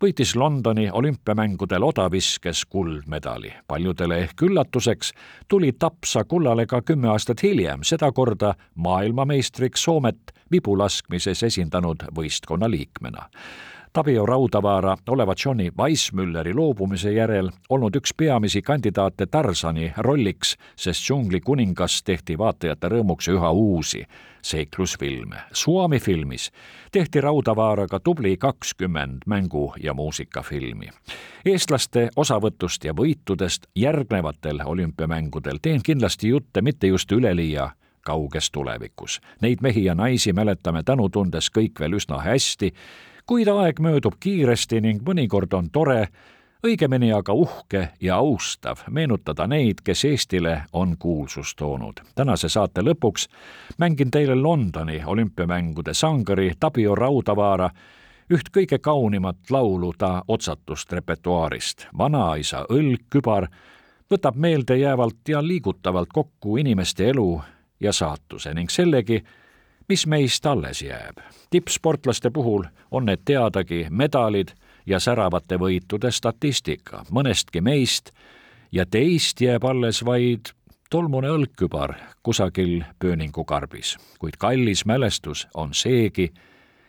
võitis 0.05 0.37
Londoni 0.37 0.91
olümpiamängudel 0.91 1.83
odaviskes 1.83 2.65
kuldmedali. 2.65 3.53
paljudele 3.67 4.19
ehk 4.19 4.43
üllatuseks 4.43 5.13
tuli 5.49 5.73
Tapsa 5.73 6.25
kullale 6.25 6.67
ka 6.67 6.83
kümme 6.83 7.09
aastat 7.09 7.43
hiljem, 7.43 7.81
sedakorda 7.83 8.55
maailmameistriks 8.75 9.83
Soomet 9.83 10.33
vibulaskmises 10.53 11.43
esindanud 11.43 12.03
võistkonna 12.17 12.71
liikmena 12.71 13.29
Tabio 13.93 14.27
Raudavaara 14.27 14.97
olevat 15.09 15.39
Johnny 15.45 15.71
Weissmülleri 15.79 16.55
loobumise 16.55 17.13
järel 17.13 17.49
olnud 17.69 17.97
üks 17.99 18.13
peamisi 18.17 18.63
kandidaate 18.63 19.27
Tarsani 19.27 19.93
rolliks, 19.97 20.55
sest 20.77 21.03
Džungli 21.03 21.41
kuningas 21.41 21.97
tehti 22.07 22.37
vaatajate 22.39 22.89
rõõmuks 22.89 23.27
üha 23.35 23.51
uusi 23.51 24.05
seiklusfilme. 24.43 25.43
Suomi 25.53 25.99
filmis 25.99 26.53
tehti 26.93 27.21
Raudavaaraga 27.21 28.01
tubli 28.01 28.37
kakskümmend 28.37 29.27
mängu- 29.27 29.75
ja 29.83 29.95
muusikafilmi. 29.95 30.89
eestlaste 31.45 32.09
osavõtust 32.17 32.85
ja 32.85 32.93
võitudest 32.93 33.67
järgnevatel 33.75 34.61
olümpiamängudel 34.65 35.59
teen 35.63 35.83
kindlasti 35.83 36.29
jutte 36.29 36.63
mitte 36.63 36.87
just 36.87 37.13
üleliia 37.13 37.71
kauges 38.01 38.51
tulevikus. 38.51 39.21
Neid 39.41 39.59
mehi 39.61 39.85
ja 39.85 39.95
naisi 39.95 40.33
mäletame 40.33 40.83
tänutundes 40.83 41.51
kõik 41.51 41.81
veel 41.81 41.93
üsna 41.93 42.19
hästi 42.19 42.73
kuid 43.31 43.47
aeg 43.49 43.79
möödub 43.79 44.17
kiiresti 44.21 44.81
ning 44.83 45.05
mõnikord 45.07 45.53
on 45.55 45.69
tore, 45.71 46.09
õigemini 46.67 47.13
aga 47.15 47.31
uhke 47.39 47.83
ja 48.03 48.17
austav 48.19 48.81
meenutada 48.91 49.47
neid, 49.47 49.85
kes 49.87 50.03
Eestile 50.05 50.57
on 50.73 50.97
kuulsust 50.99 51.55
toonud. 51.57 52.01
tänase 52.15 52.49
saate 52.49 52.83
lõpuks 52.83 53.29
mängin 53.79 54.11
teile 54.11 54.35
Londoni 54.35 54.99
olümpiamängude 55.07 55.95
sangari 55.95 56.53
Tabio 56.61 56.95
Raudavaara 56.95 57.71
üht 58.31 58.51
kõige 58.51 58.79
kaunimat 58.79 59.37
laulu 59.51 59.93
ta 59.99 60.25
otsatust 60.29 60.93
repertuaarist. 60.93 61.87
vanaisa 61.99 62.65
õlgkübar 62.71 63.47
võtab 64.11 64.35
meeldejäävalt 64.35 65.29
ja 65.29 65.47
liigutavalt 65.47 66.09
kokku 66.13 66.57
inimeste 66.57 67.09
elu 67.09 67.43
ja 67.81 67.93
saatuse 67.93 68.55
ning 68.55 68.71
sellegi, 68.71 69.23
mis 69.91 70.07
meist 70.07 70.47
alles 70.47 70.83
jääb. 70.83 71.17
tippsportlaste 71.51 72.31
puhul 72.31 72.65
on 72.91 73.05
need 73.05 73.21
teadagi 73.25 73.87
medalid 73.91 74.49
ja 74.87 75.01
säravate 75.01 75.57
võitude 75.59 76.13
statistika, 76.15 77.03
mõnestki 77.11 77.61
meist 77.61 78.13
ja 78.73 78.87
teist 78.87 79.41
jääb 79.41 79.65
alles 79.65 80.05
vaid 80.07 80.53
tolmune 80.91 81.29
õlgkübar 81.29 81.95
kusagil 82.23 82.85
pööningukarbis, 82.99 83.97
kuid 84.19 84.39
kallis 84.39 84.85
mälestus 84.87 85.49
on 85.55 85.75
seegi 85.75 86.29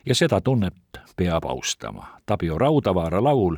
ja 0.06 0.14
seda 0.14 0.40
tunnet 0.40 1.00
peab 1.16 1.44
austama. 1.44 2.06
Tabio 2.26 2.58
Raudavaara 2.58 3.24
laul 3.24 3.56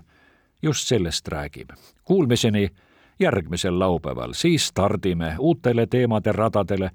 just 0.63 0.89
sellest 0.89 1.29
räägib. 1.29 1.77
Kuulmiseni 2.05 2.69
järgmisel 3.21 3.79
laupäeval, 3.79 4.33
siis 4.33 4.67
stardime 4.67 5.37
uutele 5.39 5.87
teemade 5.87 6.33
radadele, 6.33 6.91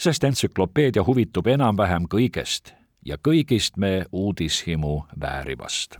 sest 0.00 0.24
entsüklopeedia 0.24 1.04
huvitub 1.04 1.46
enam-vähem 1.52 2.06
kõigest 2.08 2.72
ja 3.04 3.18
kõigist 3.20 3.76
me 3.76 4.06
uudishimu 4.12 5.02
väärivast. 5.20 5.98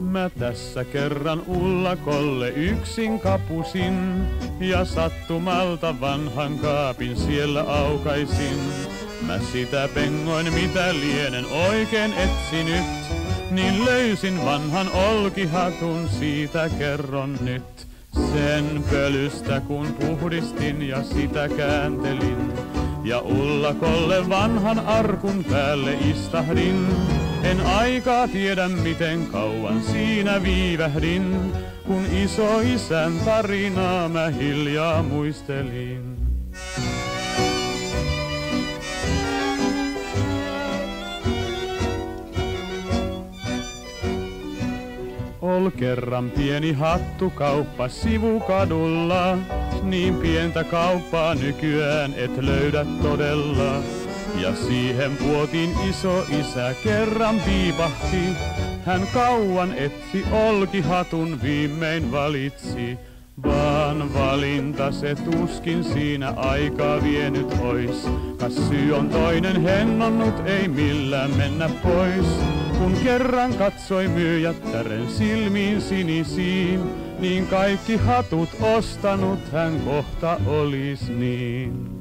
Mä 0.00 0.30
tässä 0.38 0.84
kerran 0.84 1.42
ullakolle 1.46 2.48
yksin 2.48 3.20
kapusin 3.20 3.94
ja 4.60 4.84
sattumalta 4.84 6.00
vanhan 6.00 6.58
kaapin 6.58 7.16
siellä 7.16 7.62
aukaisin. 7.62 8.58
Mä 9.26 9.38
sitä 9.52 9.88
pengoin 9.94 10.54
mitä 10.54 10.94
lienen 10.94 11.44
oikein 11.46 12.12
etsinyt, 12.12 12.84
niin 13.54 13.84
löysin 13.84 14.44
vanhan 14.44 14.92
olkihatun 14.92 16.08
siitä 16.08 16.70
kerron 16.78 17.38
nyt. 17.40 17.86
Sen 18.32 18.84
pölystä 18.90 19.60
kun 19.60 19.86
puhdistin 20.00 20.82
ja 20.88 21.02
sitä 21.02 21.48
kääntelin, 21.48 22.52
ja 23.04 23.20
ullakolle 23.20 24.28
vanhan 24.28 24.86
arkun 24.86 25.44
päälle 25.44 25.94
istahdin. 25.94 26.86
En 27.42 27.60
aikaa 27.60 28.28
tiedä 28.28 28.68
miten 28.68 29.26
kauan 29.26 29.82
siinä 29.82 30.42
viivähdin, 30.42 31.52
kun 31.86 32.06
iso 32.06 32.60
isän 32.60 33.12
tarinaa 33.24 34.08
mä 34.08 34.28
hiljaa 34.28 35.02
muistelin. 35.02 36.11
Ol 45.42 45.70
kerran 45.70 46.30
pieni 46.30 46.72
hattukauppa 46.72 47.88
sivukadulla, 47.88 49.38
niin 49.82 50.14
pientä 50.14 50.64
kauppaa 50.64 51.34
nykyään 51.34 52.14
et 52.16 52.36
löydä 52.36 52.86
todella. 53.02 53.82
Ja 54.42 54.54
siihen 54.54 55.16
puotiin 55.16 55.70
iso 55.90 56.24
isä 56.40 56.74
kerran 56.84 57.40
piipahti, 57.40 58.28
hän 58.84 59.02
kauan 59.14 59.72
etsi 59.72 60.24
olkihatun 60.32 61.42
viimein 61.42 62.12
valitsi. 62.12 62.98
Vaan 63.42 64.14
valinta 64.14 64.92
se 64.92 65.14
tuskin 65.14 65.84
siinä 65.84 66.32
aikaa 66.36 67.02
vienyt 67.02 67.52
ois. 67.60 68.08
Kas 68.38 68.68
syy 68.68 68.92
on 68.92 69.08
toinen 69.08 69.62
hennonnut, 69.62 70.46
ei 70.46 70.68
millään 70.68 71.30
mennä 71.36 71.70
pois. 71.82 72.61
Kun 72.82 72.96
kerran 73.04 73.54
katsoi 73.54 74.08
myyjättären 74.08 75.08
silmiin 75.08 75.80
sinisiin, 75.80 76.80
niin 77.18 77.46
kaikki 77.46 77.96
hatut 77.96 78.48
ostanut 78.60 79.38
hän 79.52 79.80
kohta 79.80 80.38
olis 80.46 81.08
niin. 81.08 82.00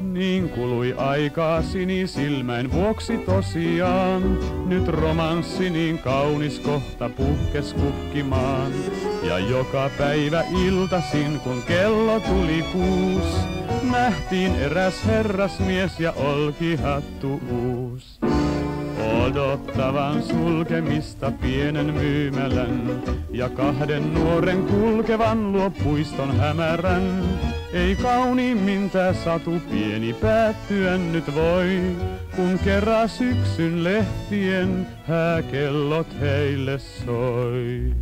Niin 0.00 0.48
kului 0.48 0.94
aikaa 0.96 1.62
sinisilmäin 1.62 2.72
vuoksi 2.72 3.18
tosiaan. 3.18 4.38
Nyt 4.66 4.88
romanssi 4.88 5.70
niin 5.70 5.98
kaunis 5.98 6.60
kohta 6.60 7.08
puhkes 7.08 7.74
kukkimaan. 7.74 8.72
Ja 9.28 9.38
joka 9.38 9.90
päivä 9.98 10.44
iltasin 10.66 11.40
kun 11.40 11.62
kello 11.62 12.20
tuli 12.20 12.64
kuus, 12.72 13.24
nähtiin 13.90 14.54
eräs 14.56 15.06
herrasmies 15.06 16.00
ja 16.00 16.12
olkihattu 16.12 17.40
uus. 17.50 18.20
Odottavan 19.24 20.22
sulkemista 20.22 21.30
pienen 21.30 21.94
myymälän 21.94 23.02
ja 23.30 23.48
kahden 23.48 24.14
nuoren 24.14 24.62
kulkevan 24.62 25.52
luo 25.52 25.70
puiston 25.70 26.36
hämärän. 26.36 27.22
Ei 27.72 27.96
kauniimmin 27.96 28.90
tää 28.90 29.12
satu 29.12 29.62
pieni 29.70 30.12
päättyä 30.12 30.96
nyt 30.96 31.34
voi, 31.34 31.80
kun 32.36 32.58
kerran 32.64 33.08
syksyn 33.08 33.84
lehtien 33.84 34.86
hääkellot 35.06 36.20
heille 36.20 36.78
soi. 36.78 37.94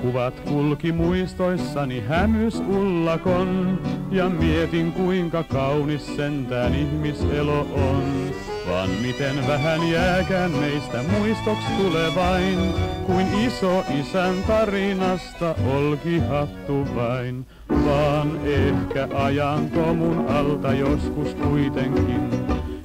Kuvat 0.00 0.40
kulki 0.40 0.92
muistoissani 0.92 2.00
hämys 2.08 2.62
ullakon, 2.68 3.80
ja 4.10 4.28
mietin 4.28 4.92
kuinka 4.92 5.42
kaunis 5.42 6.16
sentään 6.16 6.74
ihmiselo 6.74 7.60
on. 7.60 8.32
Vaan 8.68 8.90
miten 8.90 9.46
vähän 9.46 9.90
jääkään 9.90 10.50
meistä 10.50 11.02
muistoks 11.02 11.64
tulee 11.76 12.14
vain, 12.14 12.58
kuin 13.06 13.26
iso 13.46 13.84
isän 14.00 14.34
tarinasta 14.46 15.54
olkihattu 15.74 16.86
vain. 16.94 17.46
Vaan 17.84 18.46
ehkä 18.46 19.08
ajan 19.14 19.70
komun 19.70 20.28
alta 20.28 20.72
joskus 20.72 21.34
kuitenkin 21.34 22.41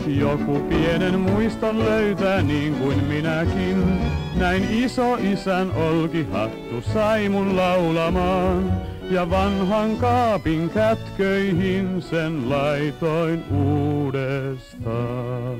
joku 0.08 0.60
pienen 0.60 1.20
muiston 1.20 1.80
löytää 1.80 2.42
niin 2.42 2.76
kuin 2.76 3.04
minäkin. 3.04 4.02
Näin 4.36 4.84
iso 4.84 5.16
isän 5.16 5.72
olkihattu 5.72 6.82
sai 6.94 7.30
mun 7.30 7.58
laulamaan. 7.58 8.82
Ja 9.12 9.30
vanhan 9.30 9.98
kaapin 9.98 10.70
kätköihin 10.70 12.02
sen 12.02 12.50
laitoin 12.50 13.44
uudestaan. 13.52 15.58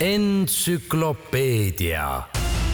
entsüklopeedia 0.00 2.22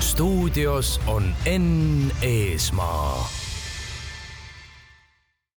stuudios 0.00 1.00
on 1.07 1.34
Enn 1.46 2.11
Eesmaa 2.22 3.28